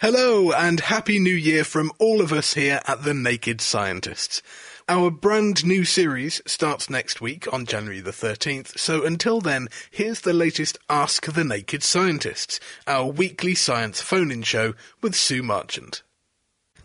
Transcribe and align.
Hello 0.00 0.52
and 0.52 0.78
happy 0.78 1.18
new 1.18 1.34
year 1.34 1.64
from 1.64 1.90
all 1.98 2.20
of 2.20 2.32
us 2.32 2.54
here 2.54 2.80
at 2.86 3.02
The 3.02 3.14
Naked 3.14 3.60
Scientists. 3.60 4.42
Our 4.88 5.10
brand 5.10 5.66
new 5.66 5.84
series 5.84 6.40
starts 6.46 6.88
next 6.88 7.20
week 7.20 7.52
on 7.52 7.66
January 7.66 7.98
the 7.98 8.12
13th, 8.12 8.78
so 8.78 9.04
until 9.04 9.40
then, 9.40 9.66
here's 9.90 10.20
the 10.20 10.32
latest 10.32 10.78
Ask 10.88 11.26
the 11.26 11.42
Naked 11.42 11.82
Scientists, 11.82 12.60
our 12.86 13.06
weekly 13.06 13.56
science 13.56 14.00
phone-in 14.00 14.44
show 14.44 14.74
with 15.02 15.16
Sue 15.16 15.42
Marchant. 15.42 16.04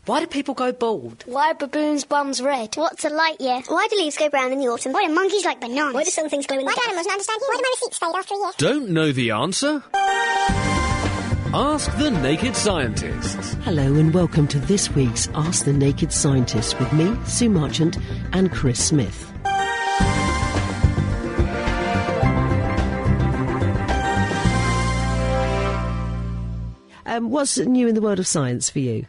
Why 0.08 0.20
do 0.20 0.26
people 0.26 0.56
go 0.56 0.72
bald? 0.72 1.24
Why 1.28 1.52
are 1.52 1.54
baboons' 1.54 2.06
bums 2.06 2.42
red? 2.42 2.74
What's 2.78 3.06
a 3.06 3.10
light 3.10 3.40
year? 3.40 3.62
Why 3.68 3.88
do 3.92 3.96
leaves 3.96 4.18
go 4.18 4.28
brown 4.30 4.52
in 4.54 4.58
the 4.58 4.70
autumn? 4.70 4.92
Why 4.92 5.06
do 5.06 5.14
monkeys 5.14 5.46
like 5.46 5.62
bananas? 5.62 5.94
Why 5.94 6.04
do 6.04 6.10
some 6.10 6.30
things 6.30 6.48
glow 6.48 6.58
in 6.58 6.66
the 6.66 6.72
Why 6.72 6.74
do 6.74 6.82
animals 6.82 7.06
not 7.06 7.14
understand 7.14 7.42
you? 7.42 7.48
Why 7.48 7.58
do 7.58 7.62
my 7.62 7.74
receipts 7.76 7.98
fade 8.00 8.16
after 8.16 8.34
a 8.34 8.38
year? 8.38 8.52
Don't 8.58 8.90
know 8.90 9.12
the 9.12 9.30
answer? 9.30 9.84
Ask 11.56 11.96
the 12.00 12.10
Naked 12.10 12.56
Scientists. 12.56 13.54
Hello 13.62 13.84
and 13.84 14.12
welcome 14.12 14.48
to 14.48 14.58
this 14.58 14.90
week's 14.96 15.30
Ask 15.36 15.66
the 15.66 15.72
Naked 15.72 16.12
Scientists 16.12 16.74
with 16.80 16.92
me, 16.94 17.16
Sue 17.28 17.48
Marchant, 17.48 18.00
and 18.32 18.52
Chris 18.52 18.84
Smith. 18.84 19.32
Um, 27.06 27.30
what's 27.30 27.60
new 27.60 27.88
in 27.88 27.94
the 27.94 28.02
world 28.02 28.18
of 28.18 28.26
science 28.26 28.72
for 28.72 28.80
you? 28.80 29.06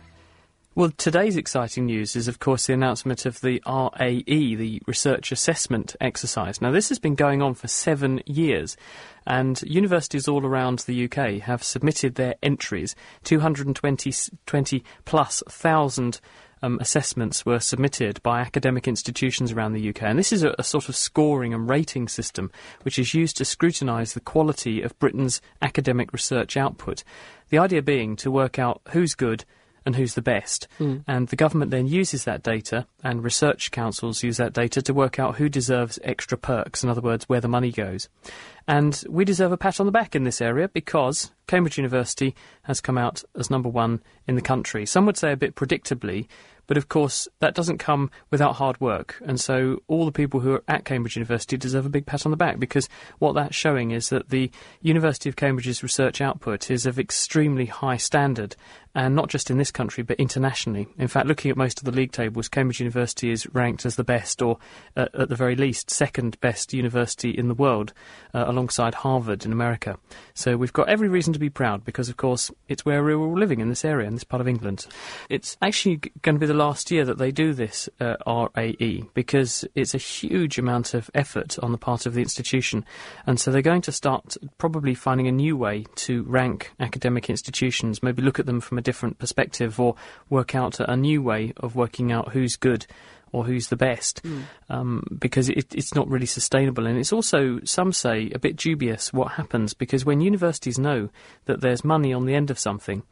Well, 0.76 0.90
today's 0.90 1.36
exciting 1.36 1.86
news 1.86 2.16
is, 2.16 2.26
of 2.26 2.40
course, 2.40 2.66
the 2.66 2.72
announcement 2.72 3.26
of 3.26 3.40
the 3.42 3.62
RAE, 3.64 4.56
the 4.56 4.82
Research 4.88 5.30
Assessment 5.30 5.94
Exercise. 6.00 6.60
Now, 6.60 6.72
this 6.72 6.88
has 6.88 6.98
been 6.98 7.14
going 7.14 7.42
on 7.42 7.54
for 7.54 7.68
seven 7.68 8.20
years, 8.26 8.76
and 9.24 9.62
universities 9.62 10.26
all 10.26 10.44
around 10.44 10.80
the 10.80 11.04
UK 11.04 11.42
have 11.42 11.62
submitted 11.62 12.16
their 12.16 12.34
entries. 12.42 12.96
220 13.22 14.12
20 14.46 14.84
plus 15.04 15.44
thousand 15.48 16.20
um, 16.60 16.80
assessments 16.80 17.46
were 17.46 17.60
submitted 17.60 18.20
by 18.24 18.40
academic 18.40 18.88
institutions 18.88 19.52
around 19.52 19.74
the 19.74 19.88
UK. 19.90 20.02
And 20.02 20.18
this 20.18 20.32
is 20.32 20.42
a, 20.42 20.56
a 20.58 20.64
sort 20.64 20.88
of 20.88 20.96
scoring 20.96 21.54
and 21.54 21.70
rating 21.70 22.08
system 22.08 22.50
which 22.82 22.98
is 22.98 23.14
used 23.14 23.36
to 23.36 23.44
scrutinise 23.44 24.14
the 24.14 24.20
quality 24.20 24.82
of 24.82 24.98
Britain's 24.98 25.40
academic 25.62 26.12
research 26.12 26.56
output. 26.56 27.04
The 27.50 27.58
idea 27.58 27.80
being 27.80 28.16
to 28.16 28.30
work 28.32 28.58
out 28.58 28.80
who's 28.88 29.14
good 29.14 29.44
and 29.86 29.96
who's 29.96 30.14
the 30.14 30.22
best. 30.22 30.68
Mm. 30.78 31.04
And 31.06 31.28
the 31.28 31.36
government 31.36 31.70
then 31.70 31.86
uses 31.86 32.24
that 32.24 32.42
data, 32.42 32.86
and 33.02 33.22
research 33.22 33.70
councils 33.70 34.22
use 34.22 34.36
that 34.38 34.52
data 34.52 34.82
to 34.82 34.94
work 34.94 35.18
out 35.18 35.36
who 35.36 35.48
deserves 35.48 35.98
extra 36.02 36.38
perks, 36.38 36.82
in 36.82 36.90
other 36.90 37.00
words, 37.00 37.28
where 37.28 37.40
the 37.40 37.48
money 37.48 37.70
goes. 37.70 38.08
And 38.66 39.02
we 39.08 39.24
deserve 39.24 39.52
a 39.52 39.56
pat 39.56 39.80
on 39.80 39.86
the 39.86 39.92
back 39.92 40.16
in 40.16 40.24
this 40.24 40.40
area 40.40 40.68
because 40.68 41.30
Cambridge 41.46 41.76
University 41.76 42.34
has 42.62 42.80
come 42.80 42.96
out 42.96 43.22
as 43.36 43.50
number 43.50 43.68
one 43.68 44.02
in 44.26 44.36
the 44.36 44.42
country. 44.42 44.86
Some 44.86 45.04
would 45.06 45.18
say 45.18 45.32
a 45.32 45.36
bit 45.36 45.54
predictably, 45.54 46.28
but 46.66 46.76
of 46.76 46.88
course, 46.88 47.28
that 47.40 47.54
doesn't 47.54 47.78
come 47.78 48.10
without 48.30 48.54
hard 48.54 48.80
work. 48.80 49.20
And 49.24 49.38
so 49.38 49.82
all 49.86 50.06
the 50.06 50.12
people 50.12 50.40
who 50.40 50.54
are 50.54 50.64
at 50.66 50.84
Cambridge 50.84 51.16
University 51.16 51.56
deserve 51.56 51.84
a 51.86 51.90
big 51.90 52.06
pat 52.06 52.24
on 52.24 52.30
the 52.30 52.36
back 52.36 52.58
because 52.58 52.88
what 53.18 53.34
that's 53.34 53.54
showing 53.54 53.90
is 53.90 54.08
that 54.08 54.30
the 54.30 54.50
University 54.80 55.28
of 55.28 55.36
Cambridge's 55.36 55.82
research 55.82 56.20
output 56.20 56.70
is 56.70 56.86
of 56.86 56.98
extremely 56.98 57.66
high 57.66 57.98
standard. 57.98 58.56
And 58.94 59.16
not 59.16 59.28
just 59.28 59.50
in 59.50 59.58
this 59.58 59.72
country, 59.72 60.04
but 60.04 60.20
internationally. 60.20 60.86
In 60.98 61.08
fact, 61.08 61.26
looking 61.26 61.50
at 61.50 61.56
most 61.56 61.78
of 61.78 61.84
the 61.84 61.90
league 61.90 62.12
tables, 62.12 62.48
Cambridge 62.48 62.78
University 62.78 63.30
is 63.30 63.46
ranked 63.52 63.84
as 63.84 63.96
the 63.96 64.04
best, 64.04 64.40
or 64.40 64.58
uh, 64.96 65.06
at 65.14 65.28
the 65.28 65.34
very 65.34 65.56
least, 65.56 65.90
second 65.90 66.40
best 66.40 66.72
university 66.72 67.30
in 67.30 67.48
the 67.48 67.54
world, 67.54 67.92
uh, 68.34 68.44
alongside 68.46 68.94
Harvard 68.94 69.44
in 69.44 69.52
America. 69.52 69.98
So 70.34 70.56
we've 70.56 70.72
got 70.72 70.88
every 70.88 71.08
reason 71.08 71.32
to 71.32 71.38
be 71.40 71.50
proud 71.50 71.84
because, 71.84 72.08
of 72.08 72.16
course, 72.16 72.52
it's 72.68 72.84
where 72.84 73.02
we're 73.02 73.18
all 73.18 73.36
living 73.36 73.60
in 73.60 73.68
this 73.68 73.84
area, 73.84 74.06
in 74.06 74.14
this 74.14 74.24
part 74.24 74.40
of 74.40 74.46
England. 74.46 74.86
It's 75.28 75.56
actually 75.60 75.96
g- 75.96 76.12
going 76.22 76.36
to 76.36 76.40
be 76.40 76.46
the 76.46 76.54
last 76.54 76.90
year 76.90 77.04
that 77.04 77.18
they 77.18 77.32
do 77.32 77.52
this 77.52 77.88
uh, 78.00 78.16
RAE 78.26 79.02
because 79.14 79.64
it's 79.74 79.94
a 79.94 79.98
huge 79.98 80.58
amount 80.58 80.94
of 80.94 81.10
effort 81.14 81.58
on 81.58 81.72
the 81.72 81.78
part 81.78 82.06
of 82.06 82.14
the 82.14 82.22
institution. 82.22 82.84
And 83.26 83.40
so 83.40 83.50
they're 83.50 83.60
going 83.60 83.82
to 83.82 83.92
start 83.92 84.36
probably 84.58 84.94
finding 84.94 85.26
a 85.26 85.32
new 85.32 85.56
way 85.56 85.86
to 85.96 86.22
rank 86.24 86.72
academic 86.78 87.28
institutions, 87.28 88.02
maybe 88.02 88.22
look 88.22 88.38
at 88.38 88.46
them 88.46 88.60
from 88.60 88.78
a 88.78 88.82
different 88.84 89.18
perspective 89.18 89.80
or 89.80 89.96
work 90.30 90.54
out 90.54 90.78
a 90.80 90.96
new 90.96 91.20
way 91.22 91.52
of 91.56 91.74
working 91.74 92.12
out 92.12 92.32
who's 92.32 92.56
good 92.56 92.86
or 93.34 93.44
who's 93.44 93.66
the 93.66 93.76
best 93.76 94.22
um, 94.70 95.02
because 95.18 95.48
it, 95.48 95.74
it's 95.74 95.92
not 95.92 96.08
really 96.08 96.24
sustainable. 96.24 96.86
And 96.86 96.96
it's 96.96 97.12
also, 97.12 97.58
some 97.64 97.92
say, 97.92 98.30
a 98.32 98.38
bit 98.38 98.54
dubious 98.54 99.12
what 99.12 99.32
happens 99.32 99.74
because 99.74 100.04
when 100.04 100.20
universities 100.20 100.78
know 100.78 101.08
that 101.46 101.60
there's 101.60 101.84
money 101.84 102.12
on 102.12 102.26
the 102.26 102.34
end 102.36 102.52
of 102.52 102.60
something, 102.60 103.02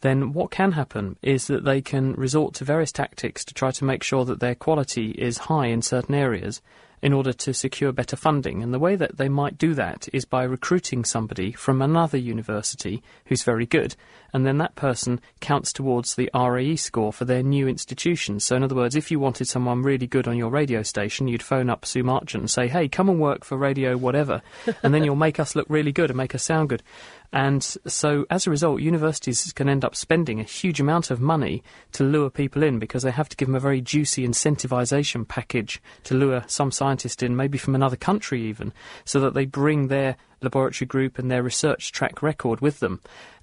then 0.00 0.32
what 0.32 0.52
can 0.52 0.72
happen 0.72 1.16
is 1.20 1.48
that 1.48 1.64
they 1.64 1.82
can 1.82 2.12
resort 2.12 2.54
to 2.54 2.64
various 2.64 2.92
tactics 2.92 3.44
to 3.44 3.54
try 3.54 3.72
to 3.72 3.84
make 3.84 4.04
sure 4.04 4.24
that 4.24 4.38
their 4.38 4.54
quality 4.54 5.10
is 5.18 5.36
high 5.36 5.66
in 5.66 5.82
certain 5.82 6.14
areas 6.14 6.62
in 7.02 7.12
order 7.12 7.32
to 7.32 7.52
secure 7.52 7.92
better 7.92 8.16
funding. 8.16 8.62
And 8.62 8.72
the 8.72 8.78
way 8.78 8.94
that 8.96 9.18
they 9.18 9.28
might 9.28 9.58
do 9.58 9.74
that 9.74 10.08
is 10.12 10.24
by 10.24 10.44
recruiting 10.44 11.04
somebody 11.04 11.52
from 11.52 11.82
another 11.82 12.16
university 12.16 13.02
who's 13.26 13.42
very 13.42 13.66
good, 13.66 13.96
and 14.32 14.46
then 14.46 14.58
that 14.58 14.76
person 14.76 15.20
counts 15.40 15.72
towards 15.72 16.14
the 16.14 16.30
RAE 16.32 16.76
score 16.76 17.12
for 17.12 17.24
their 17.24 17.42
new 17.42 17.66
institution. 17.66 18.38
So, 18.40 18.56
in 18.56 18.62
other 18.62 18.76
words, 18.76 18.94
if 18.94 19.10
you 19.10 19.18
wanted 19.18 19.48
someone 19.48 19.82
really 19.82 20.06
good 20.06 20.28
on 20.28 20.36
your 20.36 20.50
radio 20.50 20.82
station, 20.82 21.28
you'd 21.28 21.42
phone 21.42 21.68
up 21.68 21.84
Sue 21.84 22.04
Marchant 22.04 22.42
and 22.42 22.50
say, 22.50 22.68
hey, 22.68 22.88
come 22.88 23.08
and 23.08 23.20
work 23.20 23.44
for 23.44 23.58
radio 23.58 23.96
whatever, 23.96 24.40
and 24.82 24.94
then 24.94 25.04
you'll 25.04 25.16
make 25.16 25.40
us 25.40 25.56
look 25.56 25.66
really 25.68 25.92
good 25.92 26.10
and 26.10 26.16
make 26.16 26.34
us 26.34 26.44
sound 26.44 26.68
good. 26.68 26.82
And 27.32 27.62
so, 27.62 28.26
as 28.28 28.46
a 28.46 28.50
result, 28.50 28.82
universities 28.82 29.52
can 29.54 29.68
end 29.68 29.84
up 29.86 29.96
spending 29.96 30.38
a 30.38 30.44
huge 30.44 30.80
amount 30.80 31.10
of 31.10 31.20
money 31.20 31.62
to 31.92 32.04
lure 32.04 32.28
people 32.28 32.62
in 32.62 32.78
because 32.78 33.02
they 33.02 33.10
have 33.10 33.28
to 33.30 33.36
give 33.36 33.48
them 33.48 33.54
a 33.54 33.60
very 33.60 33.80
juicy 33.80 34.26
incentivization 34.26 35.26
package 35.26 35.80
to 36.04 36.14
lure 36.14 36.44
some 36.46 36.70
scientist 36.70 37.22
in, 37.22 37.34
maybe 37.34 37.56
from 37.56 37.74
another 37.74 37.96
country 37.96 38.42
even, 38.42 38.72
so 39.06 39.18
that 39.20 39.32
they 39.32 39.46
bring 39.46 39.88
their 39.88 40.16
laboratory 40.42 40.86
group 40.86 41.18
and 41.18 41.30
their 41.30 41.42
research 41.42 41.90
track 41.92 42.22
record 42.22 42.60
with 42.60 42.80
them. 42.80 43.00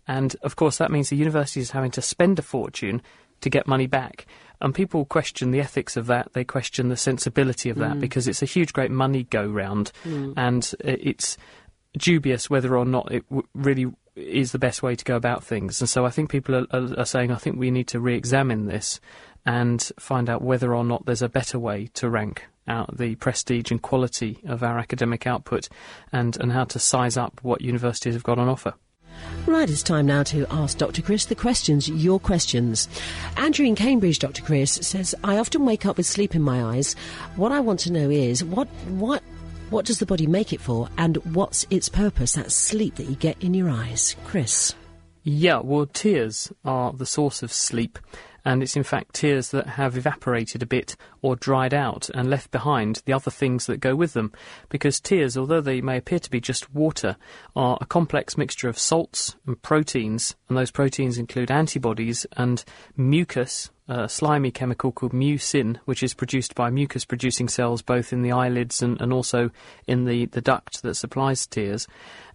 And 0.07 0.35
of 0.43 0.55
course, 0.55 0.77
that 0.77 0.91
means 0.91 1.09
the 1.09 1.15
university 1.15 1.59
is 1.59 1.71
having 1.71 1.91
to 1.91 2.01
spend 2.01 2.37
a 2.37 2.43
fortune 2.43 3.01
to 3.41 3.49
get 3.49 3.67
money 3.67 3.87
back. 3.87 4.27
And 4.61 4.75
people 4.75 5.05
question 5.05 5.51
the 5.51 5.61
ethics 5.61 5.95
of 5.97 6.07
that. 6.07 6.33
They 6.33 6.43
question 6.43 6.89
the 6.89 6.97
sensibility 6.97 7.69
of 7.69 7.77
that 7.77 7.95
mm. 7.95 7.99
because 8.01 8.27
it's 8.27 8.41
a 8.41 8.45
huge, 8.45 8.73
great 8.73 8.91
money 8.91 9.23
go 9.23 9.47
round, 9.47 9.91
mm. 10.03 10.33
and 10.35 10.69
uh, 10.83 10.95
it's 10.99 11.37
dubious 11.97 12.49
whether 12.49 12.77
or 12.77 12.85
not 12.85 13.11
it 13.11 13.27
w- 13.29 13.47
really 13.53 13.91
is 14.15 14.51
the 14.51 14.59
best 14.59 14.83
way 14.83 14.95
to 14.95 15.05
go 15.05 15.15
about 15.15 15.43
things. 15.43 15.81
And 15.81 15.89
so 15.89 16.05
I 16.05 16.09
think 16.09 16.29
people 16.29 16.55
are, 16.55 16.67
are, 16.71 16.99
are 16.99 17.05
saying, 17.05 17.31
I 17.31 17.37
think 17.37 17.57
we 17.57 17.71
need 17.71 17.87
to 17.89 17.99
re 17.99 18.15
examine 18.15 18.65
this 18.65 18.99
and 19.45 19.81
find 19.99 20.29
out 20.29 20.41
whether 20.41 20.75
or 20.75 20.83
not 20.83 21.05
there's 21.05 21.21
a 21.21 21.29
better 21.29 21.57
way 21.57 21.89
to 21.95 22.09
rank 22.09 22.45
out 22.67 22.97
the 22.97 23.15
prestige 23.15 23.71
and 23.71 23.81
quality 23.81 24.39
of 24.45 24.61
our 24.61 24.77
academic 24.77 25.25
output 25.25 25.67
and, 26.11 26.37
and 26.37 26.51
how 26.51 26.65
to 26.65 26.79
size 26.79 27.17
up 27.17 27.39
what 27.41 27.61
universities 27.61 28.13
have 28.13 28.23
got 28.23 28.37
on 28.37 28.47
offer. 28.47 28.73
Right, 29.45 29.69
it's 29.69 29.83
time 29.83 30.05
now 30.05 30.23
to 30.23 30.45
ask 30.49 30.77
Dr. 30.77 31.01
Chris 31.01 31.25
the 31.25 31.35
questions, 31.35 31.89
your 31.89 32.19
questions. 32.19 32.87
Andrew 33.35 33.65
in 33.65 33.75
Cambridge, 33.75 34.19
Dr. 34.19 34.43
Chris, 34.43 34.73
says, 34.73 35.15
I 35.23 35.37
often 35.37 35.65
wake 35.65 35.85
up 35.85 35.97
with 35.97 36.05
sleep 36.05 36.35
in 36.35 36.41
my 36.41 36.63
eyes. 36.63 36.95
What 37.35 37.51
I 37.51 37.59
want 37.59 37.79
to 37.81 37.91
know 37.91 38.09
is, 38.09 38.43
what, 38.43 38.67
what, 38.87 39.23
what 39.69 39.85
does 39.85 39.99
the 39.99 40.05
body 40.05 40.27
make 40.27 40.53
it 40.53 40.61
for, 40.61 40.89
and 40.97 41.17
what's 41.33 41.65
its 41.69 41.89
purpose, 41.89 42.33
that 42.33 42.51
sleep 42.51 42.95
that 42.95 43.07
you 43.07 43.15
get 43.15 43.41
in 43.43 43.53
your 43.53 43.69
eyes? 43.69 44.15
Chris. 44.25 44.75
Yeah, 45.23 45.59
well, 45.59 45.85
tears 45.85 46.51
are 46.63 46.93
the 46.93 47.05
source 47.05 47.43
of 47.43 47.51
sleep, 47.51 47.99
and 48.45 48.63
it's 48.63 48.77
in 48.77 48.83
fact 48.83 49.13
tears 49.13 49.51
that 49.51 49.67
have 49.67 49.97
evaporated 49.97 50.63
a 50.63 50.65
bit 50.65 50.95
or 51.21 51.35
dried 51.35 51.73
out 51.73 52.09
and 52.13 52.29
left 52.29 52.51
behind 52.51 53.01
the 53.05 53.13
other 53.13 53.29
things 53.29 53.65
that 53.65 53.81
go 53.81 53.95
with 53.95 54.13
them. 54.13 54.31
Because 54.69 54.99
tears, 54.99 55.37
although 55.37 55.61
they 55.61 55.81
may 55.81 55.97
appear 55.97 56.19
to 56.19 56.31
be 56.31 56.39
just 56.39 56.73
water, 56.73 57.17
are 57.55 57.77
a 57.81 57.85
complex 57.85 58.37
mixture 58.37 58.69
of 58.69 58.79
salts 58.79 59.35
and 59.45 59.61
proteins, 59.61 60.35
and 60.47 60.57
those 60.57 60.71
proteins 60.71 61.17
include 61.17 61.51
antibodies 61.51 62.25
and 62.37 62.63
mucus. 62.95 63.69
A 63.89 64.07
slimy 64.07 64.51
chemical 64.51 64.91
called 64.91 65.13
mucin, 65.13 65.77
which 65.85 66.03
is 66.03 66.13
produced 66.13 66.53
by 66.53 66.69
mucus 66.69 67.05
producing 67.05 67.49
cells 67.49 67.81
both 67.81 68.13
in 68.13 68.21
the 68.21 68.31
eyelids 68.31 68.83
and, 68.83 69.01
and 69.01 69.11
also 69.11 69.49
in 69.87 70.05
the, 70.05 70.27
the 70.27 70.41
duct 70.41 70.83
that 70.83 70.93
supplies 70.93 71.47
tears. 71.47 71.87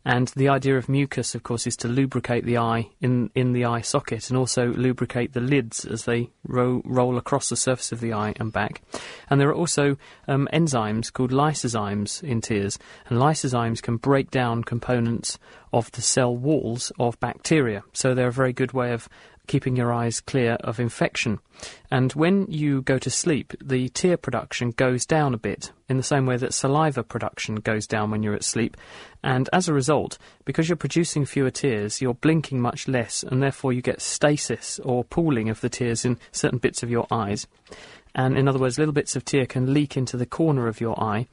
And 0.06 0.28
the 0.36 0.50
idea 0.50 0.76
of 0.76 0.88
mucus, 0.88 1.34
of 1.34 1.44
course, 1.44 1.66
is 1.66 1.78
to 1.78 1.88
lubricate 1.88 2.44
the 2.44 2.58
eye 2.58 2.90
in, 3.00 3.30
in 3.34 3.54
the 3.54 3.64
eye 3.64 3.80
socket 3.80 4.28
and 4.28 4.36
also 4.36 4.66
lubricate 4.66 5.32
the 5.32 5.40
lids 5.40 5.86
as 5.86 6.04
they 6.04 6.28
ro- 6.46 6.82
roll 6.84 7.16
across 7.16 7.48
the 7.48 7.56
surface 7.56 7.90
of 7.90 8.00
the 8.00 8.12
eye 8.12 8.34
and 8.36 8.52
back. 8.52 8.82
And 9.30 9.40
there 9.40 9.48
are 9.48 9.54
also 9.54 9.96
um, 10.28 10.46
enzymes 10.52 11.10
called 11.10 11.30
lysozymes 11.30 12.22
in 12.22 12.42
tears, 12.42 12.78
and 13.08 13.18
lysozymes 13.18 13.80
can 13.80 13.96
break 13.96 14.30
down 14.30 14.64
components 14.64 15.38
of 15.72 15.90
the 15.92 16.02
cell 16.02 16.36
walls 16.36 16.92
of 16.98 17.18
bacteria. 17.18 17.82
So 17.94 18.14
they're 18.14 18.28
a 18.28 18.32
very 18.32 18.52
good 18.52 18.72
way 18.72 18.92
of 18.92 19.08
keeping 19.46 19.76
your 19.76 19.92
eyes 19.92 20.20
clear 20.20 20.54
of 20.60 20.80
infection. 20.80 21.38
And 21.90 22.12
when 22.12 22.46
you 22.48 22.82
go 22.82 22.98
to 22.98 23.10
sleep, 23.10 23.52
the 23.62 23.88
tear 23.90 24.16
production 24.16 24.70
goes 24.70 25.06
down 25.06 25.34
a 25.34 25.38
bit, 25.38 25.72
in 25.88 25.96
the 25.96 26.02
same 26.02 26.26
way 26.26 26.36
that 26.38 26.54
saliva 26.54 27.02
production 27.02 27.56
goes 27.56 27.86
down 27.86 28.10
when 28.10 28.22
you're 28.22 28.34
at 28.34 28.44
sleep. 28.44 28.76
And 29.22 29.48
as 29.52 29.68
a 29.68 29.74
result, 29.74 30.18
because 30.44 30.68
you're 30.68 30.76
producing 30.76 31.24
fewer 31.24 31.50
tears, 31.50 32.00
you're 32.00 32.14
blinking 32.14 32.60
much 32.60 32.88
less, 32.88 33.22
and 33.22 33.42
therefore 33.42 33.72
you 33.72 33.82
get 33.82 34.00
stasis 34.00 34.80
or 34.80 35.04
pooling 35.04 35.48
of 35.48 35.60
the 35.60 35.68
tears 35.68 36.04
in 36.04 36.18
certain 36.32 36.58
bits 36.58 36.82
of 36.82 36.90
your 36.90 37.06
eyes. 37.10 37.46
And 38.14 38.38
in 38.38 38.46
other 38.46 38.60
words, 38.60 38.78
little 38.78 38.94
bits 38.94 39.16
of 39.16 39.24
tear 39.24 39.44
can 39.44 39.74
leak 39.74 39.96
into 39.96 40.16
the 40.16 40.26
corner 40.26 40.68
of 40.68 40.80
your 40.80 41.00
eye 41.02 41.26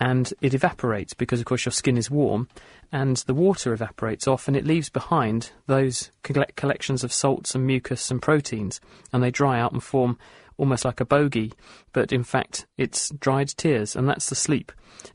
and 0.00 0.32
it 0.40 0.54
evaporates 0.54 1.12
because, 1.12 1.38
of 1.38 1.46
course, 1.46 1.66
your 1.66 1.72
skin 1.72 1.98
is 1.98 2.10
warm, 2.10 2.48
and 2.90 3.18
the 3.18 3.34
water 3.34 3.74
evaporates 3.74 4.26
off, 4.26 4.48
and 4.48 4.56
it 4.56 4.66
leaves 4.66 4.88
behind 4.88 5.52
those 5.66 6.10
collections 6.22 7.04
of 7.04 7.12
salts 7.12 7.54
and 7.54 7.66
mucus 7.66 8.10
and 8.10 8.22
proteins, 8.22 8.80
and 9.12 9.22
they 9.22 9.30
dry 9.30 9.60
out 9.60 9.72
and 9.72 9.82
form 9.82 10.18
almost 10.60 10.84
like 10.84 11.00
a 11.00 11.04
bogey, 11.04 11.52
but 11.92 12.12
in 12.12 12.22
fact 12.22 12.66
it's 12.76 13.10
dried 13.18 13.48
tears, 13.48 13.96
and 13.96 14.08
that's 14.08 14.28
the 14.28 14.36
sleep. 14.36 14.70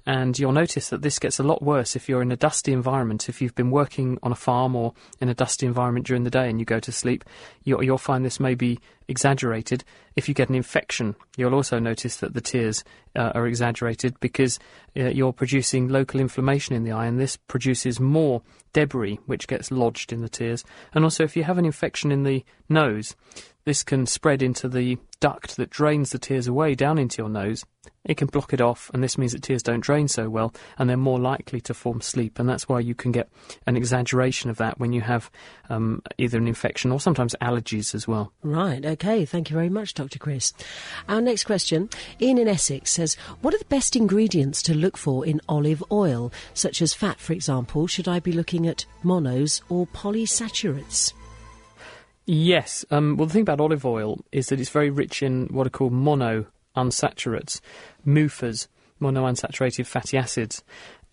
And 0.06 0.38
you'll 0.38 0.52
notice 0.52 0.90
that 0.90 1.02
this 1.02 1.20
gets 1.20 1.40
a 1.40 1.44
lot 1.44 1.62
worse 1.62 1.96
if 1.96 2.10
you're 2.10 2.22
in 2.22 2.32
a 2.32 2.38
dusty 2.38 2.74
environment. 2.74 3.30
If 3.30 3.42
you've 3.42 3.56
been 3.56 3.72
working 3.72 4.18
on 4.24 4.32
a 4.32 4.36
farm 4.36 4.76
or 4.76 4.94
in 5.20 5.30
a 5.30 5.34
dusty 5.34 5.66
environment 5.66 6.08
during 6.08 6.24
the 6.24 6.32
day 6.32 6.50
and 6.50 6.60
you 6.60 6.66
go 6.66 6.80
to 6.80 6.92
sleep, 6.92 7.24
you'll, 7.64 7.84
you'll 7.84 7.98
find 7.98 8.26
this 8.26 8.40
may 8.40 8.56
be 8.56 8.80
exaggerated. 9.08 9.84
If 10.16 10.28
you 10.28 10.34
get 10.34 10.50
an 10.50 10.56
infection, 10.56 11.16
you'll 11.38 11.54
also 11.54 11.78
notice 11.78 12.18
that 12.18 12.34
the 12.34 12.42
tears 12.42 12.84
uh, 13.16 13.32
are 13.36 13.48
exaggerated 13.48 14.20
because 14.20 14.60
uh, 14.98 15.10
you're 15.10 15.34
producing 15.34 15.90
local 15.90 16.20
inflammation 16.20 16.76
in 16.76 16.84
the 16.84 16.92
eye, 16.92 17.06
and 17.06 17.20
this 17.20 17.38
produces 17.38 18.00
more 18.00 18.42
debris 18.74 19.20
which 19.26 19.48
gets 19.48 19.72
lodged 19.72 20.12
in 20.12 20.22
the 20.22 20.30
tears. 20.30 20.64
And 20.94 21.04
also, 21.04 21.24
if 21.24 21.36
you 21.36 21.44
have 21.44 21.58
an 21.58 21.66
infection 21.66 22.12
in 22.12 22.24
the 22.24 22.44
nose, 22.70 23.16
this 23.66 23.84
can 23.84 24.06
spread 24.06 24.44
into 24.44 24.70
the 24.70 24.98
duct 25.20 25.58
that 25.58 25.72
drains 25.72 26.12
the 26.12 26.20
tears 26.20 26.48
away 26.48 26.76
down 26.76 27.00
into 27.00 27.22
your 27.22 27.30
nose. 27.30 27.66
It 28.04 28.18
can 28.18 28.28
block 28.28 28.54
it 28.54 28.62
off, 28.62 28.92
and 28.94 29.04
this 29.04 29.18
means 29.18 29.32
that 29.32 29.42
tears 29.42 29.64
don't 29.64 29.80
drain 29.80 30.08
so 30.08 30.30
well, 30.30 30.54
and 30.78 30.88
they're 30.88 30.98
more 30.98 31.20
likely 31.20 31.60
to 31.62 31.74
form 31.74 32.02
sleep. 32.02 32.38
And 32.38 32.48
that's 32.48 32.70
why 32.70 32.80
you 32.80 32.94
can 32.94 33.12
get 33.12 33.30
an 33.66 33.76
exaggeration 33.76 34.52
of 34.52 34.58
that 34.58 34.80
when 34.80 34.94
you 34.94 35.02
have 35.02 35.32
um, 35.70 36.04
either 36.20 36.38
an 36.38 36.48
infection 36.48 36.92
or 36.92 37.00
sometimes 37.00 37.36
allergies 37.42 37.96
as 37.96 38.08
well. 38.08 38.32
Right, 38.44 38.86
okay. 38.86 39.26
Thank 39.26 39.50
you 39.50 39.56
very 39.56 39.70
much, 39.70 39.96
Dr. 39.96 40.20
Chris. 40.20 40.54
Our 41.10 41.22
next 41.22 41.46
question 41.46 41.90
Ian 42.22 42.38
in 42.38 42.48
Essex 42.48 42.92
says, 42.92 43.16
What 43.42 43.56
are 43.56 43.60
the 43.60 43.66
best 43.66 43.96
ingredients 43.96 44.62
to 44.64 44.76
look 44.76 44.98
for 44.98 45.26
in 45.26 45.42
olive 45.50 45.84
oil, 45.92 46.32
such 46.54 46.84
as 46.84 46.94
fat, 46.94 47.20
for 47.20 47.34
example? 47.34 47.88
Should 47.88 48.08
I 48.08 48.20
be 48.20 48.32
looking 48.32 48.68
at 48.68 48.86
monos 49.04 49.62
or 49.70 49.88
polysaturates? 49.88 51.14
Yes. 52.26 52.84
Um, 52.90 53.18
well, 53.18 53.28
the 53.28 53.34
thing 53.34 53.44
about 53.44 53.62
olive 53.62 53.86
oil 53.86 54.20
is 54.32 54.48
that 54.48 54.60
it's 54.60 54.70
very 54.70 54.90
rich 54.90 55.22
in 55.22 55.48
what 55.48 55.68
are 55.68 55.72
called 55.72 55.94
mono 55.94 56.48
unsaturates, 56.76 57.62
MUFAs, 58.06 58.68
monounsaturated 59.02 59.86
fatty 59.86 60.18
acids. 60.18 60.64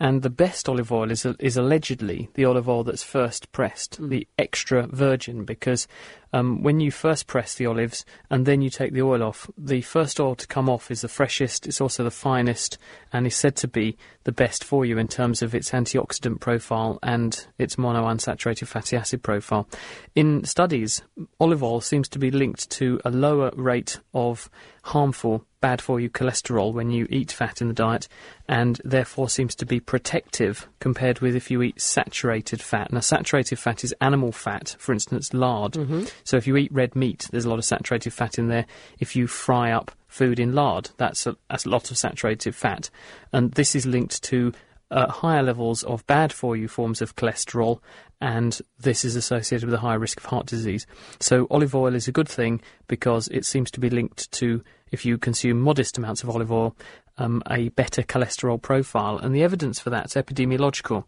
And 0.00 0.22
the 0.22 0.30
best 0.30 0.68
olive 0.68 0.90
oil 0.90 1.10
is, 1.10 1.24
is 1.38 1.56
allegedly 1.56 2.28
the 2.34 2.44
olive 2.44 2.68
oil 2.68 2.82
that's 2.82 3.04
first 3.04 3.52
pressed, 3.52 4.00
mm. 4.00 4.08
the 4.08 4.26
extra 4.36 4.86
virgin, 4.88 5.44
because 5.44 5.86
um, 6.32 6.62
when 6.62 6.80
you 6.80 6.90
first 6.90 7.26
press 7.26 7.54
the 7.54 7.66
olives 7.66 8.04
and 8.30 8.44
then 8.44 8.62
you 8.62 8.70
take 8.70 8.92
the 8.92 9.02
oil 9.02 9.22
off, 9.22 9.48
the 9.56 9.82
first 9.82 10.18
oil 10.18 10.34
to 10.34 10.46
come 10.46 10.68
off 10.68 10.90
is 10.90 11.02
the 11.02 11.08
freshest, 11.08 11.66
it's 11.66 11.80
also 11.80 12.02
the 12.02 12.10
finest, 12.10 12.78
and 13.12 13.26
is 13.26 13.36
said 13.36 13.54
to 13.56 13.68
be 13.68 13.96
the 14.24 14.32
best 14.32 14.64
for 14.64 14.84
you 14.84 14.98
in 14.98 15.08
terms 15.08 15.42
of 15.42 15.54
its 15.54 15.70
antioxidant 15.70 16.40
profile 16.40 16.98
and 17.02 17.46
its 17.58 17.76
monounsaturated 17.76 18.66
fatty 18.66 18.96
acid 18.96 19.22
profile. 19.22 19.68
In 20.14 20.42
studies, 20.44 21.02
olive 21.38 21.62
oil 21.62 21.80
seems 21.80 22.08
to 22.08 22.18
be 22.18 22.30
linked 22.30 22.70
to 22.70 23.00
a 23.04 23.10
lower 23.10 23.52
rate 23.54 24.00
of 24.14 24.50
harmful 24.84 25.46
bad 25.62 25.80
for 25.80 25.98
you 25.98 26.10
cholesterol 26.10 26.74
when 26.74 26.90
you 26.90 27.06
eat 27.08 27.32
fat 27.32 27.62
in 27.62 27.68
the 27.68 27.74
diet 27.74 28.06
and 28.46 28.78
therefore 28.84 29.30
seems 29.30 29.54
to 29.54 29.64
be 29.64 29.80
protective 29.80 30.68
compared 30.78 31.20
with 31.20 31.34
if 31.34 31.50
you 31.50 31.62
eat 31.62 31.80
saturated 31.80 32.60
fat. 32.60 32.92
Now, 32.92 33.00
saturated 33.00 33.58
fat 33.58 33.82
is 33.82 33.94
animal 34.02 34.32
fat, 34.32 34.76
for 34.78 34.92
instance, 34.92 35.32
lard. 35.32 35.72
Mm-hmm. 35.72 36.04
So 36.24 36.36
if 36.36 36.46
you 36.46 36.58
eat 36.58 36.70
red 36.70 36.94
meat, 36.94 37.28
there's 37.30 37.46
a 37.46 37.48
lot 37.48 37.58
of 37.58 37.64
saturated 37.64 38.12
fat 38.12 38.38
in 38.38 38.48
there. 38.48 38.66
If 39.00 39.16
you 39.16 39.26
fry 39.26 39.72
up 39.72 39.90
food 40.06 40.38
in 40.38 40.52
lard, 40.54 40.90
that's 40.98 41.26
a, 41.26 41.36
that's 41.48 41.64
a 41.64 41.70
lot 41.70 41.90
of 41.90 41.96
saturated 41.96 42.54
fat. 42.54 42.90
And 43.32 43.52
this 43.52 43.74
is 43.74 43.86
linked 43.86 44.22
to 44.24 44.52
uh, 44.92 45.10
higher 45.10 45.42
levels 45.42 45.82
of 45.84 46.06
bad 46.06 46.32
for 46.32 46.54
you 46.54 46.68
forms 46.68 47.00
of 47.00 47.16
cholesterol, 47.16 47.80
and 48.20 48.60
this 48.78 49.04
is 49.04 49.16
associated 49.16 49.66
with 49.66 49.74
a 49.74 49.80
higher 49.80 49.98
risk 49.98 50.18
of 50.18 50.26
heart 50.26 50.46
disease. 50.46 50.86
So, 51.18 51.46
olive 51.50 51.74
oil 51.74 51.94
is 51.94 52.06
a 52.06 52.12
good 52.12 52.28
thing 52.28 52.60
because 52.86 53.26
it 53.28 53.46
seems 53.46 53.70
to 53.72 53.80
be 53.80 53.90
linked 53.90 54.30
to, 54.32 54.62
if 54.92 55.04
you 55.04 55.18
consume 55.18 55.60
modest 55.60 55.98
amounts 55.98 56.22
of 56.22 56.30
olive 56.30 56.52
oil, 56.52 56.76
um, 57.18 57.42
a 57.50 57.70
better 57.70 58.02
cholesterol 58.02 58.60
profile, 58.60 59.18
and 59.18 59.34
the 59.34 59.42
evidence 59.42 59.80
for 59.80 59.90
that 59.90 60.06
is 60.06 60.12
epidemiological. 60.12 61.04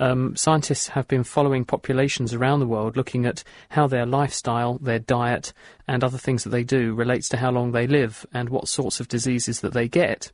Um, 0.00 0.36
scientists 0.36 0.88
have 0.88 1.08
been 1.08 1.24
following 1.24 1.64
populations 1.64 2.34
around 2.34 2.60
the 2.60 2.66
world, 2.66 2.96
looking 2.96 3.24
at 3.24 3.44
how 3.70 3.86
their 3.86 4.06
lifestyle, 4.06 4.78
their 4.78 4.98
diet, 4.98 5.52
and 5.86 6.02
other 6.02 6.18
things 6.18 6.44
that 6.44 6.50
they 6.50 6.64
do 6.64 6.94
relates 6.94 7.28
to 7.30 7.36
how 7.36 7.50
long 7.50 7.72
they 7.72 7.86
live 7.86 8.26
and 8.32 8.48
what 8.48 8.68
sorts 8.68 9.00
of 9.00 9.08
diseases 9.08 9.60
that 9.60 9.72
they 9.72 9.88
get. 9.88 10.32